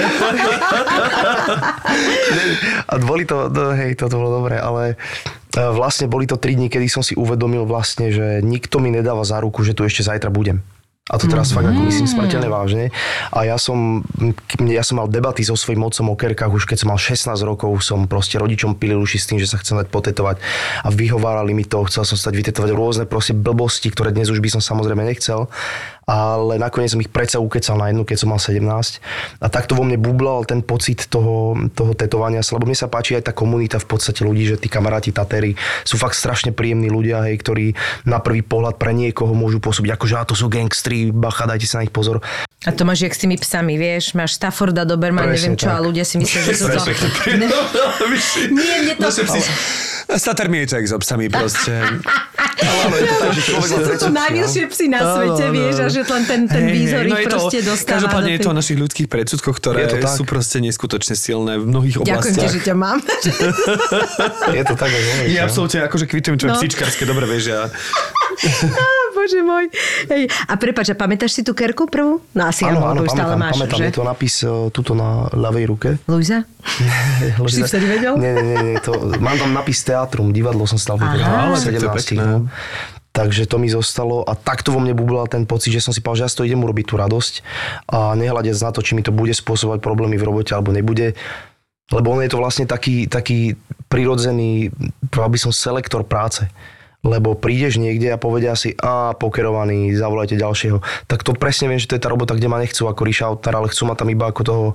[2.88, 4.96] A boli to, no, hej, toto bolo dobré, ale
[5.52, 9.20] e, vlastne boli to 3 dní, kedy som si uvedomil vlastne, že nikto mi nedáva
[9.20, 10.64] za ruku, že tu ešte zajtra budem.
[11.06, 12.84] A to teraz fakt ako myslím smrteľne vážne.
[13.30, 14.02] A ja som,
[14.58, 17.78] ja som mal debaty so svojím otcom o kerkách už keď som mal 16 rokov,
[17.78, 20.42] som proste rodičom pilil uši s tým, že sa chcem dať potetovať
[20.82, 24.42] a vyhovárali mi to, chcel som sa dať vytetovať rôzne proste blbosti, ktoré dnes už
[24.42, 25.46] by som samozrejme nechcel.
[26.06, 28.62] Ale nakoniec som ich predsa ukecal na jednu, keď som mal 17.
[29.42, 33.18] A takto vo mne bublal ten pocit toho, toho tetovania sa, lebo mne sa páči
[33.18, 37.26] aj tá komunita v podstate ľudí, že tí kamaráti Tatery sú fakt strašne príjemní ľudia,
[37.26, 37.74] hej, ktorí
[38.06, 41.82] na prvý pohľad pre niekoho môžu pôsobiť ako, že to sú gangstri, bacha, dajte sa
[41.82, 42.22] na nich pozor.
[42.62, 45.74] A to máš jak s tými psami, vieš, máš Stafforda, Doberman, Presne neviem čo, tak.
[45.74, 46.78] a ľudia si myslia, že sú to...
[48.54, 49.10] Nie, mne to...
[50.08, 51.82] Statermieček s obsami proste.
[52.56, 54.16] Ale áno, je to tak, že človek sú to no.
[54.16, 57.06] najmilšie psy na svete, Áno, áno, vieš, a že len ten, ten hej, výzor no
[57.06, 57.92] ich je to- proste dostáva.
[57.96, 60.14] Každopádne do je to o našich ľudských predsudkoch, ktoré Je to tak.
[60.14, 62.54] sú proste neskutočne silné v mnohých Ďakujem ti, oblastiach.
[62.54, 62.98] že ťa mám.
[64.52, 65.42] Je to tak, ako hovoríš, no.
[65.42, 66.58] absolútne, akože kvitujem, čo je No.
[66.58, 67.60] psíčkarské, dobre vieš, ja...
[69.26, 69.66] Bože môj.
[70.06, 70.30] Hej.
[70.46, 72.22] A prepáč, a pamätáš si tú kerku prvú?
[72.30, 73.84] No asi Áno, áno, už stále pamätám, máš, pamätám, že?
[73.90, 75.88] je to napis e, tuto na ľavej ruke.
[76.06, 76.46] Luisa?
[77.50, 78.14] Si vtedy vedel?
[78.22, 81.50] Nie, nie, nie, nie to, mám tam napis teatrum, divadlo som stal Aha.
[81.50, 81.98] Ale tak to je 17.
[81.98, 82.22] pekné.
[82.22, 82.38] no.
[83.10, 86.22] Takže to mi zostalo a takto vo mne bublal ten pocit, že som si povedal,
[86.22, 87.34] že ja si to idem urobiť tú radosť
[87.88, 91.16] a nehľadiac na to, či mi to bude spôsobovať problémy v robote alebo nebude.
[91.88, 93.56] Lebo on je to vlastne taký, taký
[93.88, 94.68] prirodzený,
[95.08, 96.44] by som, selektor práce.
[97.04, 100.80] Lebo prídeš niekde a povedia si, a pokerovaný, zavolajte ďalšieho.
[101.06, 103.70] Tak to presne viem, že to je tá robota, kde ma nechcú ako Autar, ale
[103.72, 104.66] chcú ma tam iba ako toho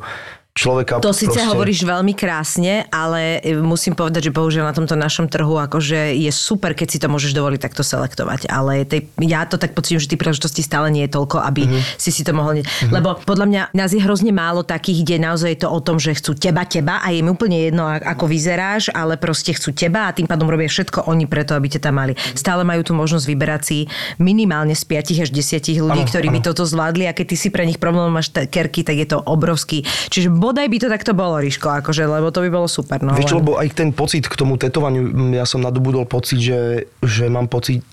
[0.53, 0.99] človeka.
[0.99, 5.25] To síce proste- hovoríš veľmi krásne, ale e, musím povedať, že bohužiaľ na tomto našom
[5.25, 8.45] trhu akože je super, keď si to môžeš dovoliť takto selektovať.
[8.45, 11.79] Ale tej, ja to tak pocítim, že tých príležitostí stále nie je toľko, aby Mhm.
[11.95, 12.53] si si to mohol...
[12.53, 12.63] Ne...
[12.85, 16.13] Lebo podľa mňa nás je hrozne málo takých, kde naozaj je to o tom, že
[16.13, 20.13] chcú teba, teba a je mi úplne jedno, ako vyzeráš, ale proste chcú teba a
[20.13, 22.13] tým pádom robia všetko oni preto, aby ťa tam mali.
[22.33, 23.77] Stále majú tu možnosť vyberať si
[24.17, 26.47] minimálne z 5 až 10 ľudí, Áno, ktorí by áno.
[26.47, 29.17] toto zvládli a keď ty si pre nich problém máš t- kerky, tak je to
[29.19, 29.81] obrovský.
[30.07, 32.97] Čiže bodaj by to takto bolo, Ríško, akože, lebo to by bolo super.
[32.97, 36.41] No, Vieš len- lebo aj ten pocit k tomu tetovaniu, mm, ja som nadobudol pocit,
[36.41, 36.59] že,
[37.05, 37.85] že mám pocit,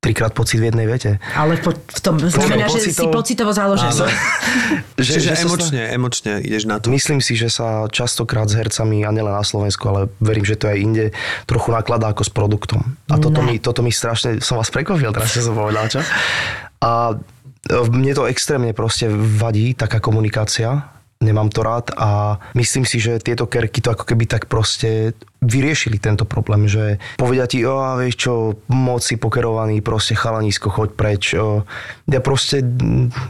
[0.00, 1.20] trikrát pocit v jednej vete.
[1.36, 3.92] Ale po, v tom znamená, že si pocitov- pocitovo založený.
[5.00, 6.92] Že, Čiže že sa emočne, emočne ideš na to.
[6.92, 10.68] Myslím si, že sa častokrát s hercami, a nielen na Slovensku, ale verím, že to
[10.68, 11.04] aj inde,
[11.48, 12.84] trochu nakladá ako s produktom.
[13.08, 16.00] A toto, mi, toto mi strašne, som vás prekvapil, teraz som povedal, čo?
[16.84, 17.16] A
[17.64, 20.84] e, mne to extrémne proste vadí, taká komunikácia.
[21.20, 25.12] Nemám to rád a myslím si, že tieto kerky to ako keby tak proste
[25.44, 28.32] vyriešili tento problém, že povedia ti, o, a vieš čo,
[28.72, 31.36] moci pokerovaný, proste chalanísko, choď preč.
[31.36, 31.68] O,
[32.08, 32.64] ja proste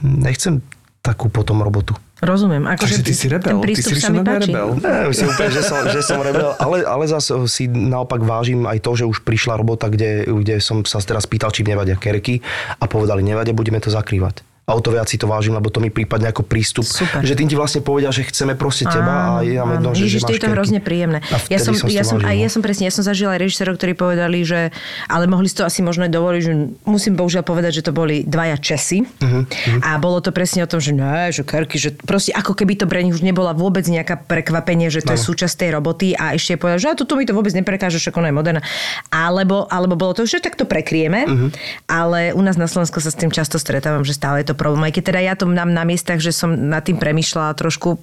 [0.06, 0.62] nechcem
[1.02, 1.98] takú potom robotu.
[2.22, 2.68] Rozumiem.
[2.68, 4.52] Akože Takže ty si rebel, Ten ty prístup si sa mi páči.
[4.52, 4.68] rebel.
[4.76, 8.78] Ne, myslím úplne, že som, že som rebel, ale, ale zase si naopak vážim aj
[8.84, 12.38] to, že už prišla robota, kde, kde som sa teraz pýtal, či nevadia kerky
[12.76, 14.46] a povedali, nevadia, budeme to zakrývať.
[14.70, 17.20] A o to viac si to vážim, lebo to mi prípadne ako prístup, Super.
[17.20, 20.04] že tým ti vlastne povedia, že chceme proste teba a je nám jedno, že, že
[20.06, 20.54] Ježiš, to máš je to kerky.
[20.54, 21.18] hrozne príjemné.
[21.24, 22.40] A Ja som, si ja som, vážil, aj no.
[22.40, 24.70] ja som presne, ja som zažila aj režisérov, ktorí povedali, že
[25.06, 26.52] ale mohli si to asi možno aj dovoliť, že
[26.84, 29.40] musím bohužiaľ povedať, že to boli dvaja Česi Mhm,
[29.80, 32.86] a bolo to presne o tom, že ne, že kerky, že proste ako keby to
[32.86, 36.54] pre nich už nebola vôbec nejaká prekvapenie, že to je súčasť tej roboty a ešte
[36.54, 38.60] povedal, že a toto mi to vôbec neprekáže, že ona je moderná.
[39.08, 41.48] Alebo, alebo bolo to, že tak to prekrieme, Mhm.
[41.86, 44.84] ale u nás na Slovensku sa s tým často stretávam, že stále je to problém.
[44.84, 47.96] Aj keď teda ja to mám na miestach, že som nad tým premyšľala trošku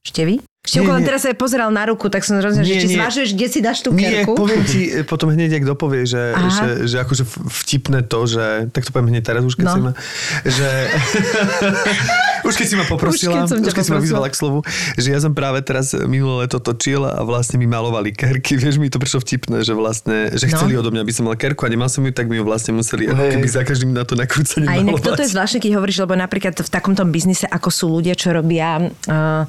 [0.00, 0.40] Števy?
[0.60, 1.08] Števko, Nie, len nie.
[1.08, 2.96] teraz sa pozeral na ruku, tak som rozumel, že Nie, či nie.
[3.00, 4.36] zvažuješ, kde si dáš tú Nie, kerku.
[4.36, 6.52] poviem ti e, potom hneď, ak dopovie, že, Aha.
[6.52, 7.24] že, že akože
[7.64, 9.72] vtipné to, že, tak to poviem hneď teraz už, keď No.
[9.72, 9.92] si ma,
[10.44, 10.68] že,
[12.44, 14.58] už keď si ma poprosila, Už keď som už keď si ma vyzvala k slovu,
[14.94, 18.88] že ja som práve teraz minulé leto točil a vlastne mi malovali kerky, vieš, mi
[18.88, 20.60] to prišlo vtipné, že vlastne, že No.
[20.60, 22.74] chceli odo mňa, aby som mal kerku a nemal som ju, tak mi ju vlastne
[22.74, 25.98] museli ako keby za každým na to nakrúcanie A inak toto je zvláštne, keď hovoríš,
[26.00, 29.46] lebo napríklad v takomto biznise, ako sú ľudia, čo robia uh,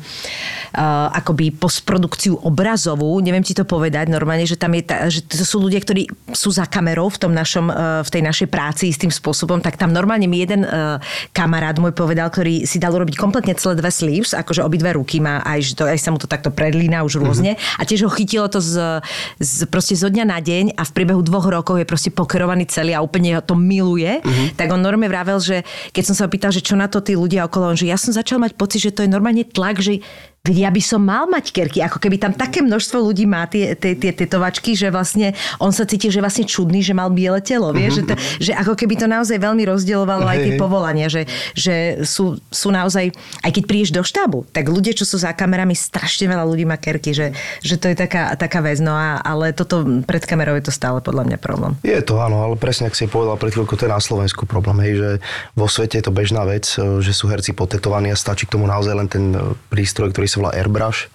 [0.71, 5.41] uh, akoby postprodukciu obrazovú, neviem ti to povedať normálne, že tam je, ta, že to
[5.41, 9.09] sú ľudia, ktorí sú za kamerou v, tom našom, uh, v tej našej práci istým
[9.09, 13.55] spôsobom, tak tam normálne mi jeden uh, kamarát môj povedal, ktorý si dal urobiť kompletne
[13.57, 17.01] celé dve sleeves, akože obidve ruky má, aj, to, aj sa mu to takto predlína
[17.07, 17.55] už rôzne.
[17.79, 19.01] A tiež ho chytilo to z,
[19.39, 22.93] z, proste zo dňa na deň a v priebehu dvoch rokov je proste pokerovaný celý
[22.93, 24.21] a úplne to miluje,
[24.59, 25.63] tak on normálne vravel, že
[25.95, 27.97] keď som sa ho pýtal, že čo na to tí ľudia okolo, on, že ja
[27.97, 30.03] som začal mať pocit, že to je normálne tlak, že
[30.49, 33.93] ja by som mal mať kerky, ako keby tam také množstvo ľudí má tie, tie,
[33.93, 38.01] tie tetovačky, že vlastne on sa cíti, že vlastne čudný, že mal biele telo, vieš,
[38.01, 38.13] že, to,
[38.49, 43.13] že ako keby to naozaj veľmi rozdielovalo aj tie povolania, že, že sú, sú naozaj,
[43.45, 46.81] aj keď prídeš do štábu, tak ľudia, čo sú za kamerami, strašne veľa ľudí má
[46.81, 50.65] kerky, že, že to je taká, taká vec, no a, ale toto pred kamerou je
[50.65, 51.77] to stále podľa mňa problém.
[51.85, 54.89] Je to áno, ale presne, ak si povedal pred chvíľkou, to je na Slovensku problém,
[54.89, 55.09] hej, že
[55.53, 58.93] vo svete je to bežná vec, že sú herci potetovaní a stačí k tomu naozaj
[58.97, 59.37] len ten
[59.69, 61.11] prístroj, ktorý sa volá airbrush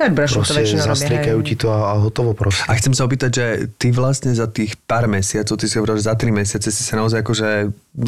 [0.00, 2.64] Airbrushom to väčšinou zastriekajú ti to a, a hotovo proste.
[2.64, 3.46] A chcem sa opýtať, že
[3.76, 6.96] ty vlastne za tých pár mesiacov, ty si hovoril, že za tri mesiace si sa
[6.96, 7.48] naozaj akože,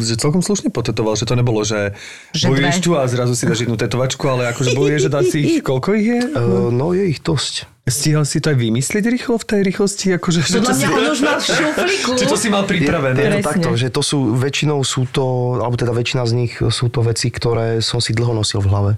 [0.01, 1.93] že celkom slušne potetoval, že to nebolo, že,
[2.33, 5.37] Že bojuješ tu a zrazu si dáš jednu tetovačku, ale akože bojuješ, že dáš si
[5.45, 6.21] ich, koľko ich je?
[6.33, 7.69] Uh, no je ich dosť.
[7.83, 10.15] Stihol si to aj vymyslieť rýchlo v tej rýchlosti?
[10.17, 12.11] Akože, že mňa si, on už mal v šuflíku.
[12.15, 13.19] Či to si mal Je, pripravené?
[13.19, 13.49] je to Presne.
[13.53, 17.27] takto, že to sú, väčšinou sú to, alebo teda väčšina z nich sú to veci,
[17.27, 18.91] ktoré som si dlho nosil v hlave.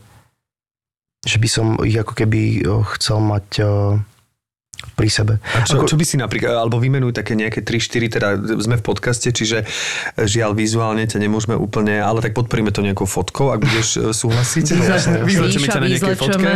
[1.25, 2.61] Že by som ich ako keby
[2.95, 3.65] chcel mať
[4.93, 5.33] pri sebe.
[5.41, 8.83] A čo, Ako- čo by si napríklad, alebo vymenuj také nejaké 3-4, teda sme v
[8.85, 9.65] podcaste, čiže
[10.19, 14.65] žiaľ vizuálne ťa nemôžeme úplne, ale tak podporíme to nejakou fotkou, ak budeš e, súhlasiť.
[14.77, 15.17] Jasné, jasné.
[15.25, 16.15] Vyzlečíme ťa na Vyzlečeme.
[16.15, 16.51] fotke.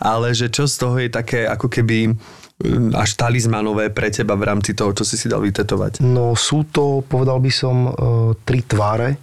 [0.00, 4.46] Ale že čo z toho je také ako keby mm, až talizmanové pre teba v
[4.46, 6.00] rámci toho, čo si si dal vytetovať?
[6.00, 7.92] No sú to, povedal by som,
[8.48, 9.20] tri tváre.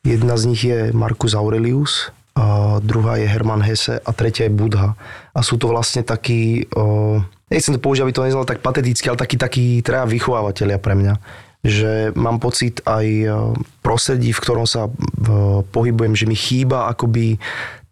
[0.00, 2.08] Jedna z nich je Marcus Aurelius,
[2.40, 2.46] a
[2.80, 4.96] druhá je Hermann Hesse a tretia je Budha.
[5.36, 7.20] A sú to vlastne takí, o,
[7.52, 11.14] nechcem to použiť, aby to neznalo tak pateticky, ale takí, takí traja vychovávateľia pre mňa.
[11.60, 13.04] Že mám pocit aj
[13.84, 14.88] prostredí, v ktorom sa
[15.68, 17.36] pohybujem, že mi chýba akoby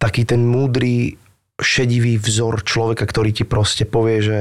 [0.01, 1.21] taký ten múdry,
[1.61, 4.39] šedivý vzor človeka, ktorý ti proste povie, že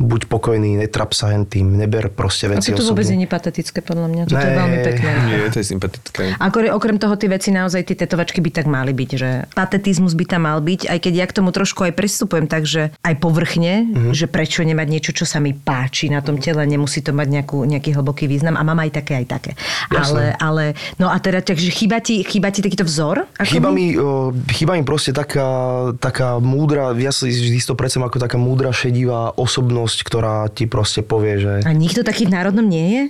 [0.00, 3.84] buď pokojný, netrap sa hen tým, neber proste A veci to vôbec nie je patetické,
[3.84, 4.22] podľa mňa.
[4.32, 5.10] Toto je veľmi pekné.
[5.28, 6.22] Nie, to je sympatické.
[6.40, 10.24] Ako, okrem toho, tie veci naozaj, tie tetovačky by tak mali byť, že patetizmus by
[10.24, 14.10] tam mal byť, aj keď ja k tomu trošku aj pristupujem, takže aj povrchne, Mhm.
[14.16, 17.68] že prečo nemať niečo, čo sa mi páči na tom tele, nemusí to mať nejakú,
[17.68, 19.52] nejaký hlboký význam a mám aj také, aj také.
[19.92, 20.64] Ale, ale,
[20.96, 23.28] no a teda, takže chýba ti, chýba ti takýto vzor?
[23.44, 28.18] Chýba mi, o, chýba mi proste taká, taká múdra, ja si vždy to predstavím ako
[28.22, 32.86] taká múdra, šedivá osobnosť, ktorá ti proste povie, že A nikto taký v národnom nie
[32.94, 33.02] je?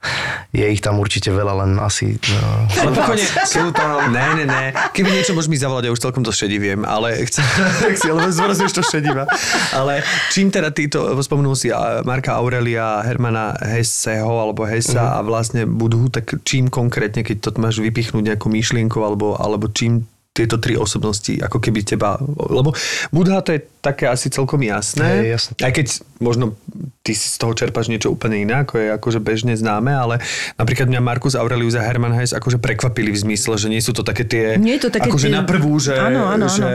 [0.60, 2.18] je ich tam určite veľa, len asi...
[2.18, 2.40] No,
[2.82, 4.10] Ale pokojne, sú tam...
[4.10, 4.64] Ne, ne, ne.
[4.90, 7.44] Keby niečo môžeš mi zavolať, ja už celkom to šediviem, ale chcem...
[8.10, 9.30] lebo zvorazuješ to šediva.
[9.70, 10.02] Ale
[10.34, 11.70] čím teda títo, spomenul si
[12.02, 17.78] Marka Aurelia, Hermana Hesseho alebo Hessa a vlastne Budhu, tak čím konkrétne, keď to máš
[17.78, 20.08] vypichnúť nejakú myšlienku alebo, alebo čím
[20.40, 22.16] tieto tri osobnosti, ako keby teba...
[22.48, 22.72] Lebo
[23.12, 25.04] Budha to je také asi celkom jasné.
[25.04, 25.52] Hej, jasné.
[25.60, 25.86] Aj keď
[26.16, 26.56] možno
[27.04, 30.20] ty si z toho čerpáš niečo úplne iné, ako je akože bežne známe, ale
[30.56, 34.00] napríklad mňa Markus Aurelius a Hermann Hesse akože prekvapili v zmysle, že nie sú to
[34.00, 34.56] také tie...
[34.56, 36.48] Nie je to také akože tie- na prvú, že, Áno, áno, áno.
[36.48, 36.68] že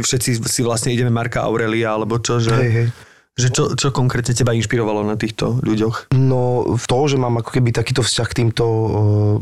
[0.00, 2.52] všetci si vlastne ideme Marka Aurelia, alebo čo, že...
[2.56, 2.88] Hej, hej.
[3.34, 6.14] Že čo, čo konkrétne teba inšpirovalo na týchto ľuďoch?
[6.14, 8.88] No v toho, že mám ako keby takýto vzťah k týmto uh,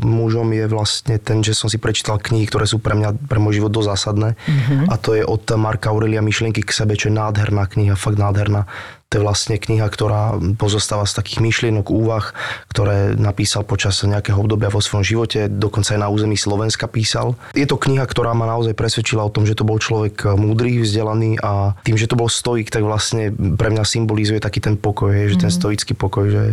[0.01, 3.61] mužom je vlastne ten, že som si prečítal knihy, ktoré sú pre mňa, pre môj
[3.61, 4.29] život dosť zásadné.
[4.33, 4.89] Mm-hmm.
[4.89, 8.65] A to je od Marka Aurelia Myšlienky k sebe, čo je nádherná kniha, fakt nádherná.
[9.13, 12.33] To je vlastne kniha, ktorá pozostáva z takých myšlienok, úvah,
[12.73, 17.37] ktoré napísal počas nejakého obdobia vo svojom živote, dokonca aj na území Slovenska písal.
[17.53, 21.37] Je to kniha, ktorá ma naozaj presvedčila o tom, že to bol človek múdry, vzdelaný
[21.45, 25.37] a tým, že to bol stoik, tak vlastne pre mňa symbolizuje taký ten pokoj, že
[25.37, 26.43] ten stoický pokoj, že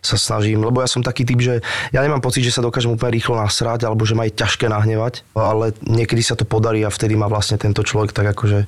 [0.00, 1.60] sa snažím, lebo ja som taký typ, že
[1.92, 5.20] ja nemám pocit, že sa dokážem úplne rýchlo nasrať, alebo že ma je ťažké nahnevať,
[5.36, 8.64] ale niekedy sa to podarí a vtedy ma vlastne tento človek tak akože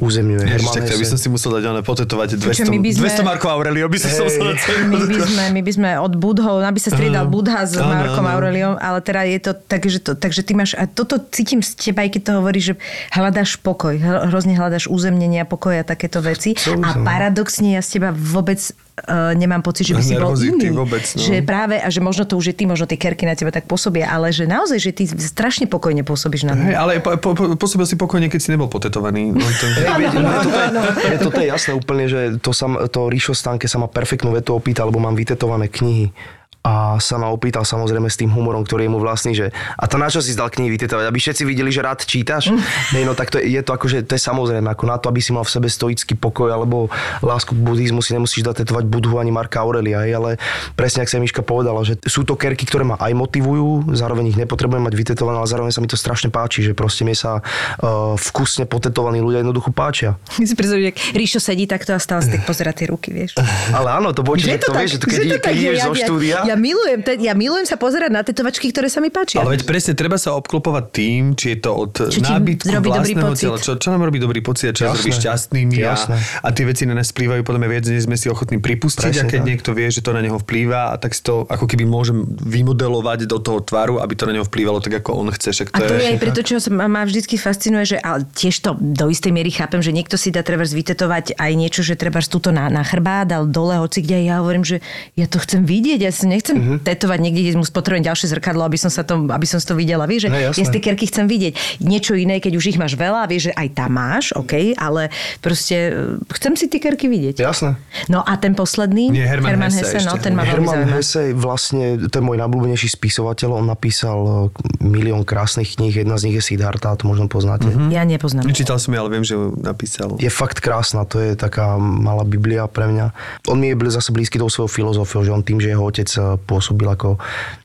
[0.00, 0.40] uzemňuje.
[0.42, 3.22] Ježiš, Herman tak by som si musel dať ale potetovať 200, my by sme- 200
[3.22, 4.16] Markov Aurelio, by som Hej.
[4.16, 4.24] hey.
[4.24, 7.60] musel dať celý My by sme, my by sme od Budhov, aby sa striedal Budha
[7.62, 8.32] s Áno, Markom áno.
[8.32, 11.76] Aureliom, ale teda je to tak, že, to, takže ty máš, a toto cítim z
[11.76, 12.74] teba, aj keď to hovoríš, že
[13.12, 16.56] hľadáš pokoj, hr- hrozne hľadáš uzemnenie a pokoj a takéto veci.
[16.56, 17.04] A som.
[17.04, 18.58] paradoxne ja z teba vôbec
[19.06, 20.70] uh, nemám pocit, že by si bol iný.
[20.70, 21.22] vôbec, no.
[21.22, 23.66] Že práve, a že možno to už je ty, možno tie kerky na teba tak
[23.66, 26.74] pôsobia, ale že naozaj, že ty strašne pokojne pôsobíš na mňa.
[26.78, 29.34] ale po, po, po, pôsobil si pokojne, keď si nebol potetovaný.
[29.34, 29.64] No, to...
[29.72, 34.34] Toto, je, toto je jasné úplne, že to, sam, to Ríšo Stanke sa ma perfektnú
[34.34, 36.14] vetu opýtal, lebo mám vytetované knihy.
[36.62, 39.98] A sa ma opýtal samozrejme s tým humorom, ktorý je mu vlastný, že a to
[39.98, 41.10] na čo si zdal knihy vytetovať?
[41.10, 42.54] Aby všetci videli, že rád čítaš?
[42.94, 45.18] Nej, no tak to je, je to akože, to je samozrejme, ako na to, aby
[45.18, 46.86] si mal v sebe stoický pokoj alebo
[47.18, 50.38] lásku k buddhizmu, si nemusíš dať tetovať Budhu ani Marka Aurelia, ale
[50.78, 54.38] presne, ak sa Miška povedala, že sú to kerky, ktoré ma aj motivujú, zároveň ich
[54.38, 58.14] nepotrebujem mať vytetované, ale zároveň sa mi to strašne páči, že proste mi sa uh,
[58.14, 60.14] vkusne potetovaní ľudia jednoducho páčia.
[60.38, 63.34] My si predstavujem, Ríšo sedí takto a stále si tak pozera tie ruky, vieš.
[63.74, 65.88] Ale áno, to bočí, že to, vieš, že to, keď, to keď tak ideš Ja-
[65.90, 66.36] zo štúdia.
[66.46, 69.42] Ja, milujem, te, ja milujem sa pozerať na tetovačky, ktoré sa mi páčia.
[69.44, 73.56] Ale veď presne, treba sa obklopovať tým, či je to od Čo nábytku vlastného tela.
[73.60, 75.94] Čo, čo nám robí dobrý pocit a čo nás robí šťastnými a,
[76.40, 79.28] a tie veci na nás vplývajú podľa mňa viac, než sme si ochotní pripustiť Presne
[79.28, 79.48] a keď tak.
[79.52, 83.30] niekto vie, že to na neho vplýva a tak si to ako keby môžem vymodelovať
[83.30, 85.54] do toho tvaru, aby to na neho vplývalo tak, ako on chce.
[85.54, 88.58] Však A to je aj je preto, čo ma, ma vždycky fascinuje, že ale tiež
[88.58, 92.18] to do istej miery chápem, že niekto si dá treba vytetovať aj niečo, že treba
[92.26, 94.82] túto na, na chrbát, ale dole, hoci kde ja hovorím, že
[95.14, 96.78] ja to chcem vidieť, ja si nechcem nechcem uh-huh.
[96.82, 100.10] tetovať niekde, kde mu potrebujem ďalšie zrkadlo, aby som, sa to, aby som to videla.
[100.10, 101.78] Vieš, že No, ja stikerky chcem vidieť.
[101.86, 106.18] Niečo iné, keď už ich máš veľa, vieš, že aj tam máš, OK, ale proste
[106.18, 107.38] e, chcem si tikerky vidieť.
[107.38, 107.78] Jasné.
[108.10, 110.26] No a ten posledný, Nie, Hermann Hesse no ešte.
[110.26, 110.88] ten ma Herman.
[110.98, 116.32] Hesse, vlastne, to je môj najblúbenejší spisovateľ, on napísal e, milión krásnych kníh, jedna z
[116.32, 117.70] nich je Siddhartha, to možno poznáte.
[117.70, 117.94] Mhm.
[117.94, 118.48] Ja nepoznám.
[118.48, 120.16] Nečítal som ju, ale viem, že ju napísal.
[120.18, 123.06] Je fakt krásna, to je taká malá biblia pre mňa.
[123.52, 126.31] On mi je zase blízky tou svojou filozofiou, že on tým, že jeho otec e,
[126.36, 127.16] pôsobil ako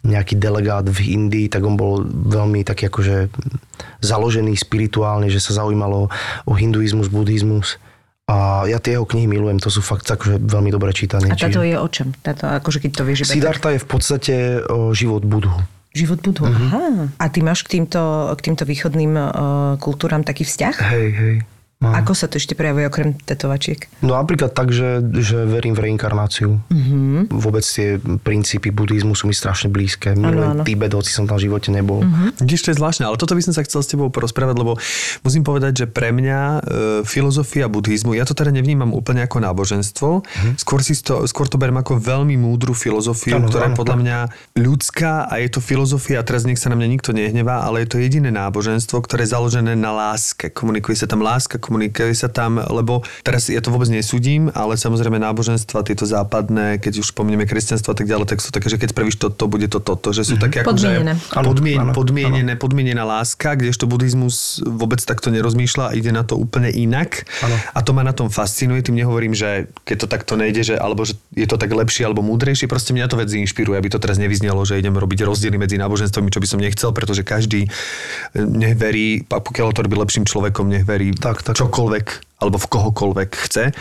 [0.03, 3.31] nejaký delegát v Indii, tak on bol veľmi taký akože
[4.01, 6.09] založený spirituálne, že sa zaujímalo
[6.45, 7.77] o hinduizmus, buddhizmus.
[8.27, 11.31] A ja tie jeho knihy milujem, to sú fakt akože veľmi dobré čítanie.
[11.31, 12.07] A táto čiže- je o čom?
[12.19, 13.35] Táto, akože keď to vieš, iba tak.
[13.39, 14.33] Siddhartha je v podstate
[14.67, 15.55] o, život Budhu.
[15.95, 16.43] Život budú.
[16.45, 16.65] Mhm.
[16.67, 16.83] Aha.
[17.17, 19.31] A ty máš k týmto, k týmto východným uh,
[19.81, 20.75] kultúram taký vzťah?
[20.93, 21.35] Hej, hej.
[21.77, 21.93] Mám.
[21.93, 23.85] Ako sa to ešte prejavuje okrem tetovačiek?
[24.01, 26.57] No napríklad tak, že, že verím v reinkarnáciu.
[26.73, 27.29] Mm-hmm.
[27.29, 30.17] Vôbec tie princípy buddhizmu sú mi strašne blízke.
[30.17, 30.65] Milujem.
[30.65, 32.01] Tibet, hoci som tam v živote nebol.
[32.01, 32.41] Mm-hmm.
[32.41, 34.73] Vidíš, to je zvláštne, ale toto by som sa chcel s tebou porozprávať, lebo
[35.21, 36.59] musím povedať, že pre mňa e,
[37.05, 40.09] filozofia buddhizmu, ja to teda nevnímam úplne ako náboženstvo,
[40.57, 44.01] skôr, si to, skôr to beriem ako veľmi múdru filozofiu, ktorá je podľa tak.
[44.01, 44.17] mňa
[44.57, 47.93] ľudská a je to filozofia, a teraz nech sa na mňa nikto nehnevá, ale je
[47.93, 50.49] to jediné náboženstvo, ktoré je založené na láske.
[50.49, 55.19] Komunikuje sa tam láska, komunikuje sa tam, lebo teraz ja to vôbec nesúdim, ale samozrejme
[55.19, 58.95] náboženstva, tieto západné, keď už spomíname kresťanstvo a tak ďalej, tak sú také, že keď
[58.95, 61.13] spravíš toto, bude to toto, že sú také ako, že Podmienené.
[61.35, 66.71] Áno, podmien, podmienené, podmienená láska, kdežto buddhizmus vôbec takto nerozmýšľa a ide na to úplne
[66.71, 67.27] inak.
[67.43, 67.55] Áno.
[67.75, 68.85] A to ma na tom fascinuje.
[68.85, 72.23] Tým nehovorím, že keď to takto nejde, že, alebo že je to tak lepšie alebo
[72.23, 75.75] múdrejšie, proste mňa to vec inšpiruje, aby to teraz nevyznelo, že idem robiť rozdiely medzi
[75.81, 80.23] náboženstvami, čo by som nechcel, pretože každý eh, nech verí, a pokiaľ to robí lepším
[80.29, 81.56] človekom, nech verí Tak, tak.
[81.57, 83.73] Čokoľvek alebo v kohokoľvek chce.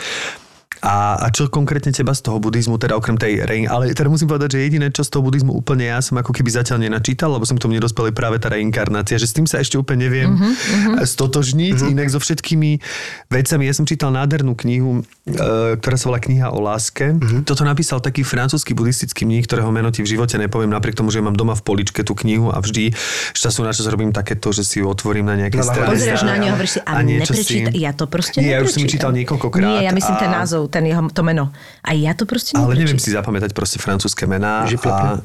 [0.81, 4.29] A, a čo konkrétne teba z toho buddhizmu, teda okrem tej rein, ale teda musím
[4.29, 7.45] povedať, že jediné, čo z toho buddhizmu úplne ja som ako keby zatiaľ nenačítal, lebo
[7.45, 11.03] som k tomu nedospel práve tá reinkarnácia, že s tým sa ešte úplne neviem uh-huh,
[11.03, 11.93] stotožniť, uh-huh.
[11.93, 12.79] inak so všetkými
[13.27, 13.63] vecami.
[13.67, 17.17] Ja som čítal nádhernú knihu, e, ktorá sa volá Kniha o láske.
[17.17, 17.41] Uh-huh.
[17.43, 21.19] Toto napísal taký francúzsky buddhistický mních, ktorého meno ti v živote nepoviem, napriek tomu, že
[21.19, 22.93] mám doma v poličke tú knihu a vždy
[23.33, 25.91] z času na čas robím takéto, že si ju otvorím na nejaké No, strane.
[25.91, 28.71] Pozrieš na ňu a hovoríš si, a, niečo neprečíta, ja to proste Nie, ja už
[28.77, 29.67] som ju čítal niekoľkokrát.
[29.67, 31.49] Nie, ja myslím ten a- názov, ten jeho, to meno.
[31.83, 34.67] A ja to proste ale neviem si zapamätať proste francúzske mená.
[34.67, 35.19] A,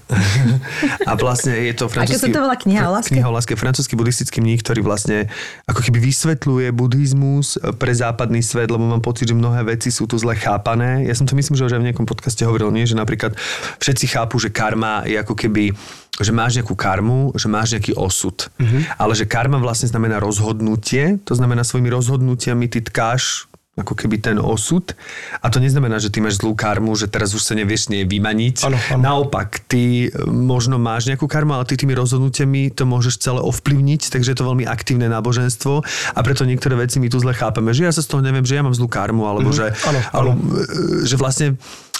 [1.06, 2.30] a vlastne je to francúzsky...
[2.30, 2.54] to volá?
[2.54, 3.10] Kniha o láske?
[3.12, 3.52] Kniha o láske.
[3.58, 5.26] Francúzsky buddhistický mních, ktorý vlastne
[5.66, 10.16] ako keby vysvetľuje buddhizmus pre západný svet, lebo mám pocit, že mnohé veci sú tu
[10.16, 11.04] zle chápané.
[11.06, 12.86] Ja som to myslím, že už aj v nejakom podcaste hovoril, nie?
[12.86, 13.34] že napríklad
[13.82, 15.74] všetci chápu, že karma je ako keby
[16.20, 18.52] že máš nejakú karmu, že máš nejaký osud.
[18.60, 19.00] Mm-hmm.
[19.00, 24.36] Ale že karma vlastne znamená rozhodnutie, to znamená svojimi rozhodnutiami ty tkáš ako keby ten
[24.36, 24.92] osud.
[25.40, 28.68] A to neznamená, že ty máš zlú karmu, že teraz už sa nevieš nej vymaniť.
[28.68, 29.00] Áno, áno.
[29.00, 34.12] Naopak, ty e, možno máš nejakú karmu, ale ty tými rozhodnutiami to môžeš celé ovplyvniť,
[34.12, 37.88] takže je to veľmi aktívne náboženstvo a preto niektoré veci my tu zle chápeme, že
[37.88, 40.30] ja sa z toho neviem, že ja mám zlú karmu, alebo mm, že, áno, alebo,
[40.36, 41.91] e, že vlastne e,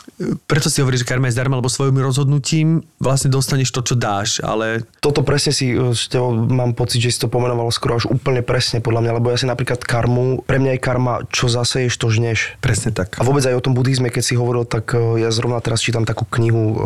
[0.46, 4.38] preto si hovorí, že karma je zdarma, lebo svojim rozhodnutím vlastne dostaneš to, čo dáš,
[4.44, 8.06] ale Toto presne si, e, s tebou mám pocit, že si to pomenoval skoro až
[8.06, 11.94] úplne presne podľa mňa, lebo ja si napríklad karmu, pre mňa je karma, čo zaseješ,
[11.98, 12.54] to žneš.
[12.62, 13.18] presne tak.
[13.18, 16.06] A vôbec aj o tom buddhizme, keď si hovoril, tak e, ja zrovna teraz čítam
[16.06, 16.76] takú knihu, e,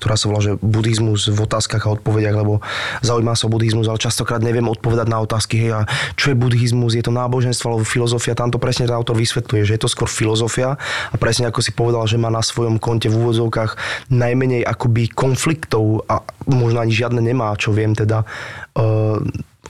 [0.00, 2.64] ktorá sa volá, že buddhizmus v otázkach a odpovediach, lebo
[3.04, 5.80] zaujíma sa o buddhizmus, ale častokrát neviem odpovedať na otázky, hej, a
[6.16, 9.74] čo je buddhizmus, je to náboženstvo alebo filozofia, tam to presne ten autor vysvetľuje, že
[9.76, 10.74] je to skôr filozofia
[11.10, 13.80] a presne ako si povedal, že má na svojom konte v úvodzovkách
[14.12, 18.86] najmenej akoby konfliktov a možno ani žiadne nemá, čo viem teda, e,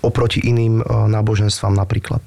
[0.05, 2.21] oproti iným e, náboženstvám napríklad.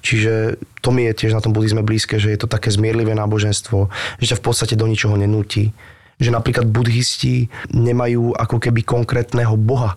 [0.00, 3.92] Čiže to mi je tiež na tom buddhizme blízke, že je to také zmierlivé náboženstvo,
[4.16, 5.72] že ťa v podstate do ničoho nenúti.
[6.20, 9.96] Že napríklad buddhisti nemajú ako keby konkrétneho boha,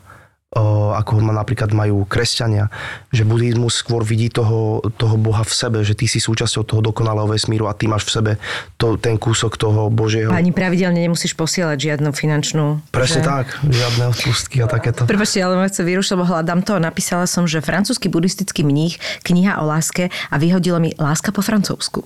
[0.93, 2.70] ako ho ma- napríklad majú kresťania.
[3.10, 7.26] Že buddhizmus skôr vidí toho, toho boha v sebe, že ty si súčasťou toho dokonalého
[7.26, 8.32] vesmíru a ty máš v sebe
[8.78, 10.30] to, ten kúsok toho božieho.
[10.30, 12.86] Ani pravidelne nemusíš posielať žiadnu finančnú...
[12.93, 15.10] Presne že- tak, žiadne odpustky a takéto.
[15.10, 16.78] Prepačte, ale môj chce vyrušiť, lebo hľadám to.
[16.78, 22.06] Napísala som, že francúzsky buddhistický mních, kniha o láske a vyhodilo mi láska po francúzsku.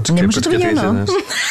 [0.00, 1.04] Nemôže to byť ono?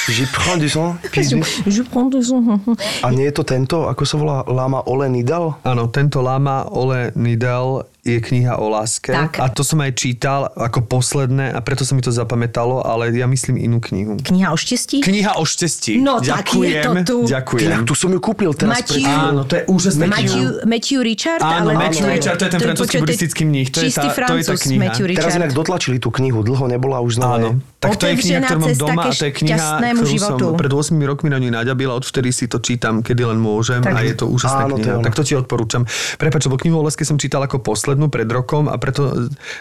[0.07, 2.57] Je prends du du- Je prends du sang.
[3.01, 5.61] A nie je to tento, ako sa volá, Lama Ole Nidal?
[5.61, 9.13] Áno, tento Lama Ole Nidal je kniha o láske.
[9.13, 9.37] Tak.
[9.37, 13.29] A to som aj čítal ako posledné a preto sa mi to zapamätalo, ale ja
[13.29, 14.17] myslím inú knihu.
[14.17, 15.05] Kniha o štestí?
[15.05, 16.01] Kniha o štestí.
[16.01, 17.17] No, tak je to tu.
[17.29, 17.61] Ďakujem.
[17.61, 20.65] Inak tu som ju kúpil teraz Matthew- pred Áno, to je úžasná Matthew, kniha.
[20.65, 21.41] Matthew Richard?
[21.45, 24.09] Áno, ale Matthew je- Richard, to je ten francúzsky počkaj, buddhistický mních, to je tá-
[24.09, 24.81] to je tá kniha.
[24.81, 27.37] Matthew Teraz inak dotlačili tú knihu, dlho nebola už znova.
[27.37, 27.49] Áno.
[27.81, 30.45] Tak to je kniha, ktorú mám doma a to je kniha, ktorú životu.
[30.45, 33.91] som pred 8 rokmi na ňu naďabila, odvtedy si to čítam, kedy len môžem Tak-
[33.91, 35.01] a je to úžasná Áno, to je kniha.
[35.01, 35.81] tak to ti odporúčam.
[36.15, 39.09] Prepač, lebo knihu o láske som čítal ako poslednú pred rokom a preto,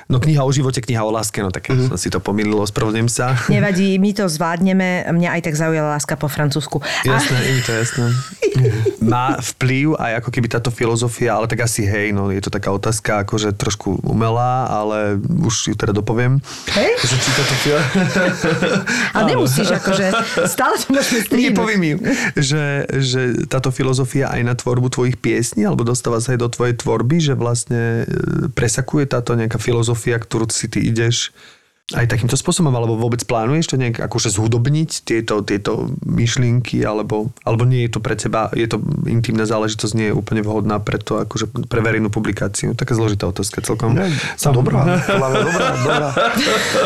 [0.06, 1.88] no kniha o živote, kniha o láske, no tak Mhm.
[1.88, 3.40] som si to pomýlil, ospravedlňujem sa.
[3.48, 5.08] Nevadí, my to zvládneme.
[5.08, 6.76] Mňa aj tak zaujala láska po francúzsku.
[6.76, 8.04] A Jasné, je mi to jasné.
[9.02, 12.68] Má vplyv aj ako keby táto filozofia, ale tak asi hej, no je to taká
[12.68, 16.36] otázka akože trošku umelá, ale už ju teda dopoviem.
[16.68, 16.90] Hej?
[17.00, 17.80] Že či táto fil-
[19.16, 20.06] ale nemusíš, akože
[20.46, 21.98] stále to môžeme Nie, poviem im,
[22.34, 26.74] že, že táto filozofia aj na tvorbu tvojich piesní, alebo dostáva sa aj do tvojej
[26.78, 31.30] tvorby, že vlastne e, presakuje táto nejaká filozofia, ktorú si ty ideš
[31.95, 37.66] aj takýmto spôsobom, alebo vôbec plánuješ to nejak akože zhudobniť tieto, tieto myšlienky, alebo, alebo
[37.66, 38.78] nie je to pre teba, je to
[39.11, 42.78] intimná záležitosť, nie je úplne vhodná pre to, akože pre verejnú publikáciu.
[42.78, 43.95] Taká zložitá otázka celkom.
[43.95, 45.28] Ne, Sam- dobrá, mňa dobrá,
[45.82, 46.09] dobrá,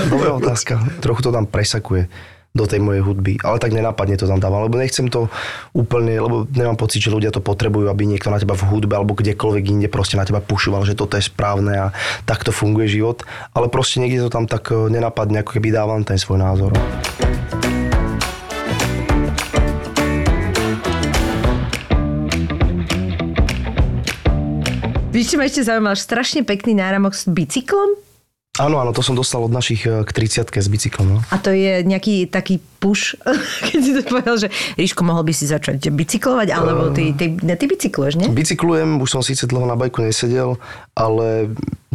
[0.09, 0.81] dobrá otázka.
[1.05, 2.09] Trochu to tam presakuje
[2.55, 5.27] do tej mojej hudby, ale tak nenápadne to tam dávam, lebo nechcem to
[5.75, 9.19] úplne, lebo nemám pocit, že ľudia to potrebujú, aby niekto na teba v hudbe alebo
[9.19, 11.87] kdekoľvek inde proste na teba pušoval, že toto je správne a
[12.23, 13.27] takto funguje život,
[13.59, 16.71] ale proste niekde to tam tak eh, nenápadne, ako keby dávam ten svoj názor.
[25.11, 25.99] Víš, čo ma ešte zaujímalo?
[25.99, 28.04] Strašne pekný náramok s bicyklom.
[28.55, 31.19] Áno, áno, to som dostal od našich eh, k 30 s bicyklom.
[31.19, 31.21] No.
[31.35, 33.19] A to je nejaký taký push,
[33.67, 34.49] keď si to povedal, že
[34.79, 38.31] Ríško, mohol by si začať bicyklovať, alebo ty, ty, ne, ty bicykluješ, nie?
[38.31, 40.55] Bicyklujem, už som síce dlho na bajku nesedel,
[40.95, 41.51] ale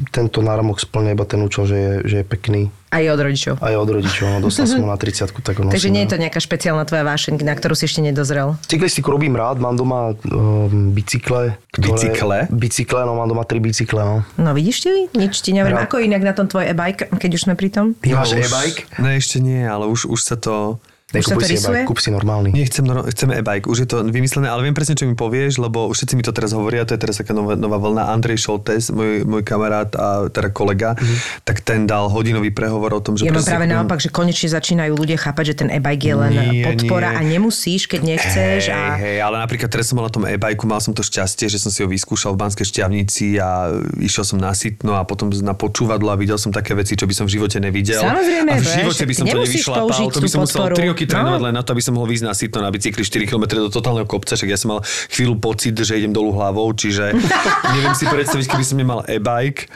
[0.09, 2.61] tento náramok splňa iba ten účel, že je, že je pekný.
[2.89, 3.61] Aj od rodičov.
[3.61, 5.73] Aj od rodičov, no dostal som ho na 30 tak ho nosím.
[5.77, 6.13] Takže nie je no.
[6.17, 8.57] to nejaká špeciálna tvoja vášeň, na ktorú si ešte nedozrel.
[8.65, 11.53] Cyklistiku robím rád, mám doma um, bicykle.
[11.77, 12.49] Bicykle?
[12.49, 14.17] Bicykle, no mám doma tri bicykle, no.
[14.41, 14.89] No vidíš ty?
[15.13, 15.77] Nič ti neviem.
[15.77, 15.85] Rád.
[15.85, 17.93] Ako inak na tom tvoj e-bike, keď už sme pri tom?
[17.93, 18.81] Ty máš No, už- e-bike?
[18.97, 20.81] Ne, ešte nie, ale už, už sa to...
[21.09, 22.53] Už Nekupuj si e-bike, kúp si normálny.
[22.53, 25.89] Nie, chcem, chceme e-bike, už je to vymyslené, ale viem presne, čo mi povieš, lebo
[25.89, 28.13] všetci mi to teraz hovoria, to je teraz taká nová, nová vlna.
[28.13, 31.49] Andrej Šoltes, môj, môj kamarát a teda kolega, mm-hmm.
[31.49, 33.25] tak ten dal hodinový prehovor o tom, že...
[33.25, 36.31] Ja mám presne práve naopak, že konečne začínajú ľudia chápať, že ten e-bike je len
[36.37, 37.17] Nie, podpora nie.
[37.17, 38.61] a nemusíš, keď nechceš.
[38.69, 39.01] Hej, a...
[39.01, 41.73] hej, ale napríklad teraz som mal na tom e-bajku, mal som to šťastie, že som
[41.73, 46.13] si ho vyskúšal v Banskej šťavnici a išiel som na sitno a potom na počúvadlo
[46.13, 47.97] a videl som také veci, čo by som v živote nevidel.
[47.97, 49.89] Samozrejme, a v živote by som to nevyšlapal.
[50.13, 50.75] To by som musel podporu.
[50.77, 51.45] 3 roky trénovať No.
[51.47, 54.03] len na to, aby som mohol výjsť na sitno na bicykli 4 km do totálneho
[54.03, 57.15] kopca, však ja som mal chvíľu pocit, že idem dolu hlavou, čiže
[57.75, 59.71] neviem si predstaviť, keby som nemal e-bike,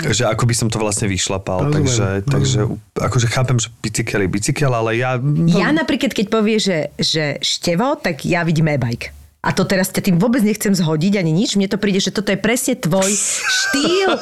[0.00, 1.70] že ako by som to vlastne vyšlapal.
[1.70, 1.86] Rozumiem.
[1.86, 2.60] Takže, takže
[2.98, 5.20] akože chápem, že bicykel je bicykel, ale ja...
[5.46, 9.19] Ja napríklad, keď povie, že, že števo, tak ja vidím e-bike.
[9.40, 11.56] A to teraz ťa tým vôbec nechcem zhodiť ani nič.
[11.56, 14.12] Mne to príde, že toto je presne tvoj štýl,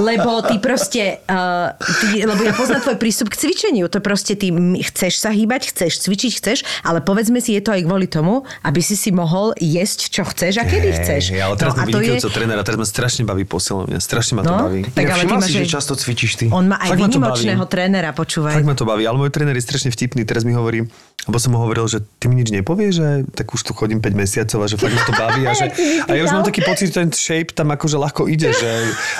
[0.00, 3.84] lebo ty proste, uh, ty, lebo ja poznám tvoj prístup k cvičeniu.
[3.92, 4.48] To proste ty
[4.80, 8.80] chceš sa hýbať, chceš cvičiť, chceš, ale povedzme si, je to aj kvôli tomu, aby
[8.80, 11.36] si si mohol jesť, čo chceš a kedy chceš.
[11.36, 14.40] Hej, ale teraz no, no, a to je, trénera, teraz ma strašne baví posilovňa, strašne
[14.40, 14.88] ma to No, baví.
[14.88, 16.44] tak ja ale ty máš si, že často cvičíš ty.
[16.48, 18.56] on má aj Fakt výnimočného trénera, počúvaj.
[18.56, 20.88] Fakt ma to baví, ale môj tréner je strašne vtipný, teraz mi hovorí,
[21.28, 24.16] lebo som mu hovoril, že ty mi nič nepovieš, že tak už tu chodím 5
[24.16, 25.66] mesiacov a že fakt ma to baví a, že,
[26.06, 28.70] a ja už mám taký pocit, že ten shape tam akože ľahko ide, že,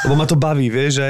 [0.07, 1.09] lebo ma to baví, vieš, že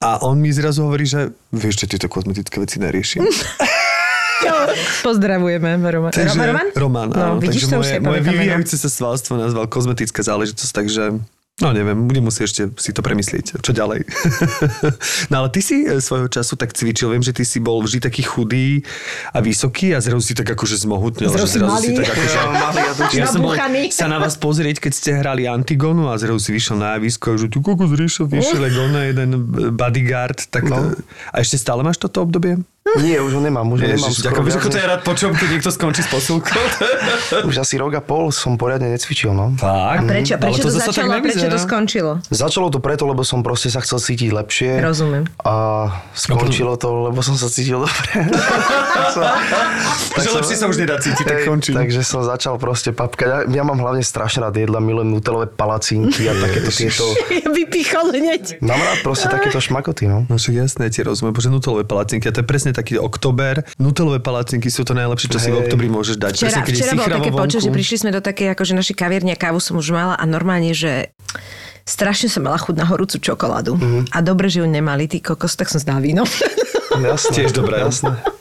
[0.00, 3.20] a on mi zrazu hovorí, že vieš, že tieto kozmetické veci neriešim.
[5.04, 6.12] Pozdravujeme, Roman.
[6.12, 6.68] Takže, Roman?
[6.72, 11.20] Roman, no, áno, vidíš, takže moje, moje vyvíjajúce sa svalstvo nazval kozmetická záležitosť, takže
[11.60, 14.08] No neviem, budem musieť ešte si to premyslieť, čo ďalej.
[15.30, 18.00] no ale ty si e, svojho času tak cvičil, viem, že ty si bol vždy
[18.00, 18.80] taký chudý
[19.36, 21.28] a vysoký a zrazu si tak akože zmohutnil.
[21.28, 21.92] Zrazu malý.
[21.92, 22.38] si tak akože...
[23.20, 23.52] ja som bol
[23.92, 27.36] sa na vás pozrieť, keď ste hrali Antigonu a zrazu si vyšiel na javisko a
[27.36, 29.30] že tu kokos riešil, vyšiel ako ona jeden
[29.76, 30.48] bodyguard.
[30.48, 30.94] Tak No.
[31.34, 32.62] A ešte stále máš toto obdobie?
[32.80, 34.08] Nie, už ho nemám, už ho nemám.
[34.08, 36.62] Ježiš, skoro ďakujem, viac ako to ja rád počujem, keď niekto skončí s posilkou.
[37.52, 39.52] Už asi rok a pol som poriadne necvičil, no.
[39.60, 40.00] Fakt?
[40.00, 42.12] A prečo, Ale prečo to, tak začalo a prečo to skončilo?
[42.32, 44.70] Začalo to preto, lebo som proste sa chcel cítiť lepšie.
[44.80, 45.28] Rozumiem.
[45.44, 45.54] A
[46.16, 48.10] skončilo to, lebo som sa cítil dobre.
[50.16, 51.76] Takže lepšie sa už nedá cítiť, tak končím.
[51.76, 53.28] Takže som začal proste papkať.
[53.28, 57.04] Ja, ja mám hlavne strašne rád jedla, milujem nutelové palacinky a takéto tieto...
[57.60, 58.64] Vypichol hneď.
[58.64, 60.24] Mám rád proste takéto šmakoty, no.
[60.26, 63.62] No však jasné, ti rozumiem, bože nutelové palacinky, a to je presne taký oktober.
[63.76, 65.62] Nutelové palacinky sú to najlepšie, čo si v Hej.
[65.68, 66.32] oktobri môžeš dať.
[66.40, 69.38] Včera, presne, včera bolo také počas, že prišli sme do takej akože našej kaviarne a
[69.38, 71.12] kávu som už mala a normálne, že
[71.84, 73.76] strašne som mala chuť na horúcu čokoládu.
[73.76, 74.00] Mhm.
[74.16, 76.24] A dobre, že ju nemali, ty kokos, tak som zdala víno.
[76.98, 77.32] Jasné.
[77.44, 77.84] Tiež dobré.
[77.84, 78.39] Jasné.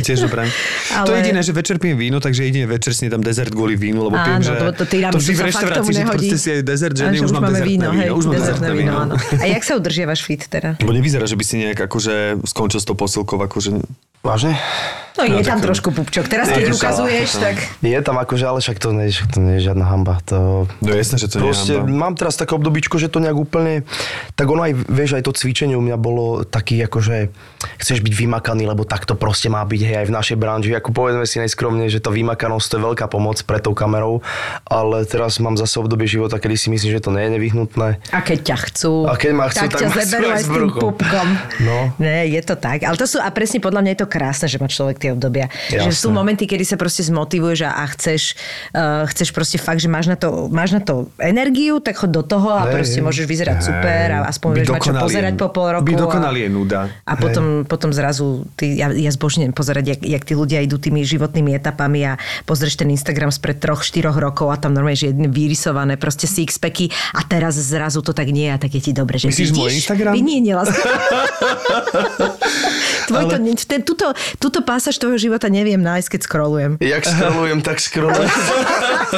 [0.00, 0.48] Tiež dobré.
[0.94, 3.76] Ale- To je jediné, že večer pijem víno, takže jedine večer si nedám dezert kvôli
[3.76, 6.48] vínu, lebo pijem, Áno, že to, to, ty to vždy v reštaurácii, že proste si
[6.48, 9.14] aj dezert, že A nie, už mám dezertné víno, hej, Už mám dezertné víno, áno.
[9.18, 9.42] áno.
[9.42, 10.78] A jak sa udržiavaš fit teda?
[10.80, 13.82] Lebo nevyzerá, že by si nejak akože skončil s tou posilkou, akože
[14.22, 14.58] Vážne?
[15.18, 16.30] No je tam trošku pupčok.
[16.30, 17.58] Teraz keď Je, ukazuješ, tak...
[17.82, 20.22] Je tam akože, ale však to nie, to nie je žiadna hamba.
[20.30, 21.90] To, No jasné, že to nie je Proste hamba.
[21.90, 23.82] mám teraz také obdobíčko, že to nejak úplne,
[24.38, 27.34] tak ono aj, vieš, aj to cvičenie u mňa bolo taký, akože
[27.82, 30.94] chceš byť vymakaný, lebo tak to proste má byť, hej, aj v našej branži, ako
[30.94, 34.22] povedzme si najskromne, že to vymakanosť to je veľká pomoc pred tou kamerou,
[34.70, 37.98] ale teraz mám zase obdobie života, kedy si myslím, že to nie je nevyhnutné.
[38.14, 40.70] A keď ťa chcú, A keď ma chcú, tak, tak ťa zeberú aj s tým
[40.70, 41.26] pupkom.
[41.66, 41.90] No.
[41.98, 42.86] Ne, je to tak.
[42.86, 45.46] Ale to sú, a presne podľa mňa je to krásne, že má človek tie obdobia.
[45.70, 48.34] Že sú momenty, kedy sa proste zmotivuješ a, a chceš,
[48.74, 52.26] uh, chceš proste fakt, že máš na, to, máš na to energiu, tak chod do
[52.26, 55.78] toho a Hej, proste môžeš vyzerať super a aspoň vieš mať čo pozerať po pol
[55.78, 55.86] roku.
[55.86, 56.80] Byť a- dokonalý je nuda.
[57.06, 61.04] A potom, potom zrazu, ty, ja, ja zbožňujem pozerať, jak, jak tí ľudia idú tými
[61.04, 62.12] životnými etapami a
[62.48, 66.88] pozrieš ten Instagram spred troch, štyroch rokov a tam normálne, že jedné vyrysované proste sixpacky
[67.14, 69.60] a teraz zrazu to tak nie a tak je ti dobre, že Myslíš vidíš?
[69.60, 70.12] môj Instagram?
[70.16, 70.40] Vy nie,
[73.08, 76.72] Tvoj to, nie- ten, túto, túto pásaž tvojho života neviem nájsť, keď scrollujem.
[76.78, 78.28] Jak scrollujem, tak scrollujem.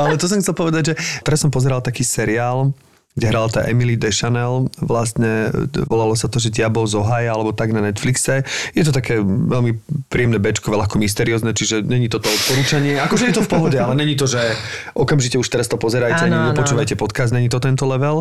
[0.00, 2.72] Ale to som chcel povedať, že teraz som pozeral taký seriál,
[3.16, 7.56] kde hrala tá Emily Deschanel, vlastne e, volalo sa to, že Diabol z Ohaja, alebo
[7.56, 8.44] tak na Netflixe.
[8.76, 9.72] Je to také veľmi
[10.12, 13.00] príjemné bečko, ľahko mysteriózne, čiže není to to odporúčanie.
[13.00, 14.52] Akože je to v pohode, ale není to, že
[14.92, 18.20] okamžite už teraz to pozerajte, ani počúvajte podcast, není to tento level.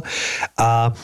[0.55, 0.95] A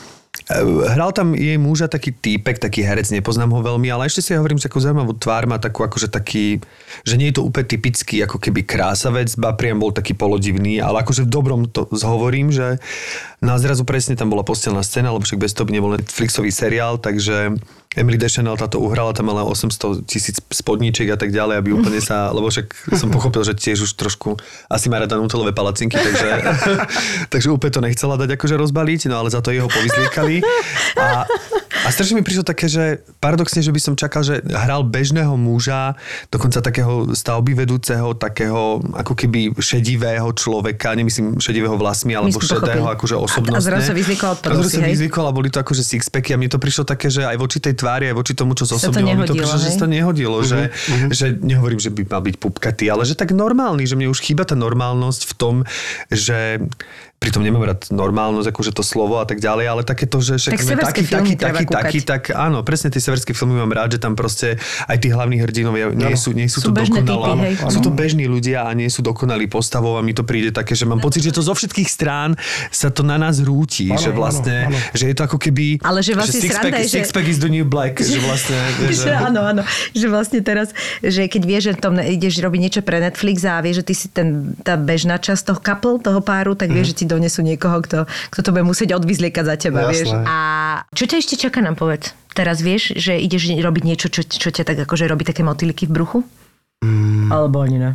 [0.92, 4.58] Hral tam jej muža taký týpek, taký herec, nepoznám ho veľmi, ale ešte si hovorím,
[4.58, 6.58] že takú zaujímavú tvár má takú akože taký,
[7.06, 11.06] že nie je to úplne typický ako keby krásavec, ba priam bol taký polodivný, ale
[11.06, 12.82] akože v dobrom to zhovorím, že
[13.38, 16.98] na zrazu presne tam bola postelná scéna, lebo však bez toho by nebol Netflixový seriál,
[16.98, 17.54] takže
[17.92, 22.28] Emily Deschanel táto uhrala tam ale 800 tisíc spodníčiek a tak ďalej, aby úplne sa,
[22.36, 24.40] lebo však som pochopil, že tiež už trošku
[24.72, 26.28] asi má rada nutelové palacinky, takže,
[27.32, 30.40] takže úplne to nechcela dať akože rozbaliť, no ale za to jeho povyzliekali.
[30.96, 31.28] A,
[31.84, 35.98] a strašne mi prišlo také, že paradoxne, že by som čakal, že hral bežného muža,
[36.32, 42.88] dokonca takého stavby vedúceho, takého ako keby šedivého človeka, nemyslím šedivého vlasmi, alebo Myslím, šedého
[42.88, 42.96] pochopil.
[42.96, 43.68] akože a osobnostne.
[43.68, 46.48] zrazu sa vyzvykol od A zrazu sa vyzvykol a boli to akože sixpacky a mne
[46.48, 49.26] to prišlo také, že aj voči tej tvári, aj voči tomu, čo to zosobňoval, mi
[49.26, 50.60] to nehodilo, prišlo, že sa to nehodilo, že,
[51.10, 54.46] že nehovorím, že by mal byť pupkatý, ale že tak normálny, že mne už chýba
[54.46, 55.54] tá normálnosť v tom,
[56.08, 56.62] že
[57.22, 60.60] pritom nemám rád normálnosť, akože to slovo a tak ďalej, ale takéto, že však Tak
[60.60, 63.94] sme severské taký, filmy taký, taký, taký, tak áno, presne tie severské filmy mám rád,
[63.94, 64.58] že tam proste
[64.90, 66.82] aj tí hlavní hrdinovia nie sú, nie sú, Sú to
[67.38, 67.54] hej.
[67.70, 70.82] Sú to bežní ľudia a nie sú dokonalí postavou a mi to príde také, že
[70.82, 72.34] mám pocit, že to zo všetkých strán
[72.74, 75.78] sa to na nás rúti, Áno, že vlastne, áno, že je to ako keby...
[75.86, 78.58] Ale že vlastne six-pack, sranda je, že- is the new black, že vlastne...
[78.90, 79.62] že áno, áno.
[79.94, 83.82] Že vlastne teraz, že keď vieš, že tom ideš robiť niečo pre Netflix a vieš,
[83.82, 87.06] že ty si ten, tá bežná časť toho couple, toho páru, tak vieš, že ti
[87.12, 87.98] donesú niekoho, kto,
[88.32, 89.92] kto to bude musieť odvyzliekať za teba, Jasné.
[89.92, 90.08] vieš.
[90.24, 90.36] A
[90.96, 92.16] čo ťa ešte čaká nám povedz?
[92.32, 95.92] Teraz vieš, že ideš robiť niečo, čo, čo ťa tak akože robí také motýliky v
[95.92, 96.18] bruchu?
[96.80, 97.28] Mm.
[97.28, 97.90] Alebo ani ne.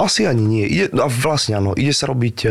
[0.00, 0.64] Asi ani nie.
[0.66, 2.36] Ide, no vlastne áno, ide sa robiť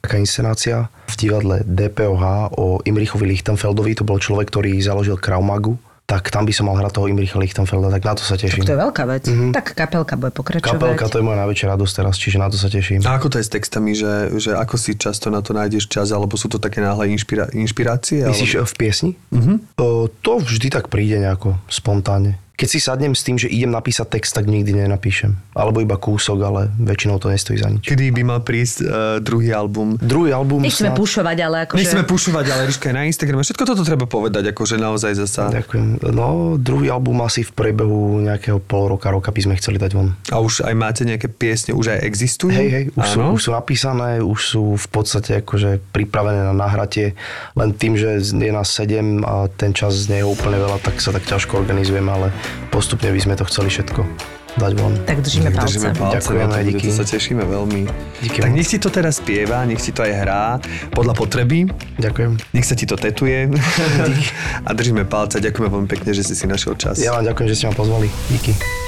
[0.00, 5.76] taká inscenácia v divadle DPOH o Imrichovi Lichtenfeldovi, to bol človek, ktorý založil Kraumagu,
[6.08, 8.64] tak tam by som mal hrať toho Imricha Lichtenfelda, tak na to sa teším.
[8.64, 9.28] To je veľká vec.
[9.28, 9.52] Mm-hmm.
[9.52, 10.72] Tak kapelka bude pokračovať.
[10.72, 13.04] Kapelka, to je moja najväčšia radosť teraz, čiže na to sa teším.
[13.04, 16.08] A ako to je s textami, že, že ako si často na to nájdeš čas,
[16.08, 18.24] alebo sú to také náhle inšpira- inšpirácie?
[18.24, 18.72] Myslíš alebo...
[18.72, 19.10] v piesni?
[19.28, 19.60] Uh-huh.
[19.76, 22.40] O, to vždy tak príde nejako spontánne.
[22.58, 25.30] Keď si sadnem s tým, že idem napísať text, tak nikdy nenapíšem.
[25.54, 27.86] Alebo iba kúsok, ale väčšinou to nestojí za nič.
[27.86, 28.88] Kedy by mal prísť uh,
[29.22, 29.94] druhý album?
[30.02, 31.78] Druhý album Nechceme snad- pušovať, ale akože...
[31.78, 33.46] Nechceme pušovať, ale Ríška je na Instagrame.
[33.46, 35.54] Všetko toto treba povedať, akože naozaj zasa.
[35.54, 36.02] Ďakujem.
[36.10, 40.18] No, druhý album asi v priebehu nejakého pol roka, roka by sme chceli dať von.
[40.34, 42.58] A už aj máte nejaké piesne, už aj existujú?
[42.58, 47.14] Hej, hej, už sú, už sú napísané, už sú v podstate akože pripravené na nahratie.
[47.54, 51.14] Len tým, že je nás sedem a ten čas nie je úplne veľa, tak sa
[51.14, 52.34] tak ťažko organizujeme, ale
[52.70, 54.02] postupne by sme to chceli všetko
[54.58, 54.92] dať von.
[55.06, 55.78] Tak držíme palce.
[55.78, 56.86] držíme palce, Ďakujeme, to, díky.
[56.90, 57.80] to sa tešíme veľmi.
[58.26, 58.58] Díky tak moc.
[58.58, 60.44] nech si to teraz spieva, nech si to aj hrá
[60.90, 61.70] podľa potreby.
[62.02, 62.34] Ďakujem.
[62.52, 63.46] Nech sa ti to tetuje.
[64.68, 65.38] a držíme palce.
[65.38, 66.98] Ďakujeme veľmi pekne, že si si našiel čas.
[66.98, 68.10] Ja vám ďakujem, že ste ma pozvali.
[68.34, 68.87] Díky.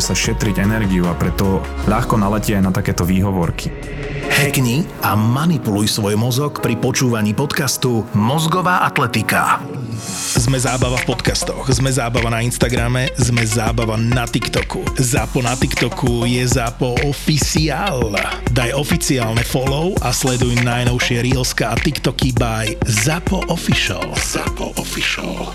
[0.01, 3.69] snaží sa šetriť energiu a preto ľahko naletí aj na takéto výhovorky.
[4.33, 9.61] Hackni a manipuluj svoj mozog pri počúvaní podcastu Mozgová atletika.
[10.41, 14.97] Sme zábava v podcastoch, sme zábava na Instagrame, sme zábava na TikToku.
[14.97, 18.17] Zápo na TikToku je Zápo oficiál.
[18.49, 24.17] Daj oficiálne follow a sleduj najnovšie Reelska a TikToky by Zápo Official.
[24.17, 25.53] Zápo Official.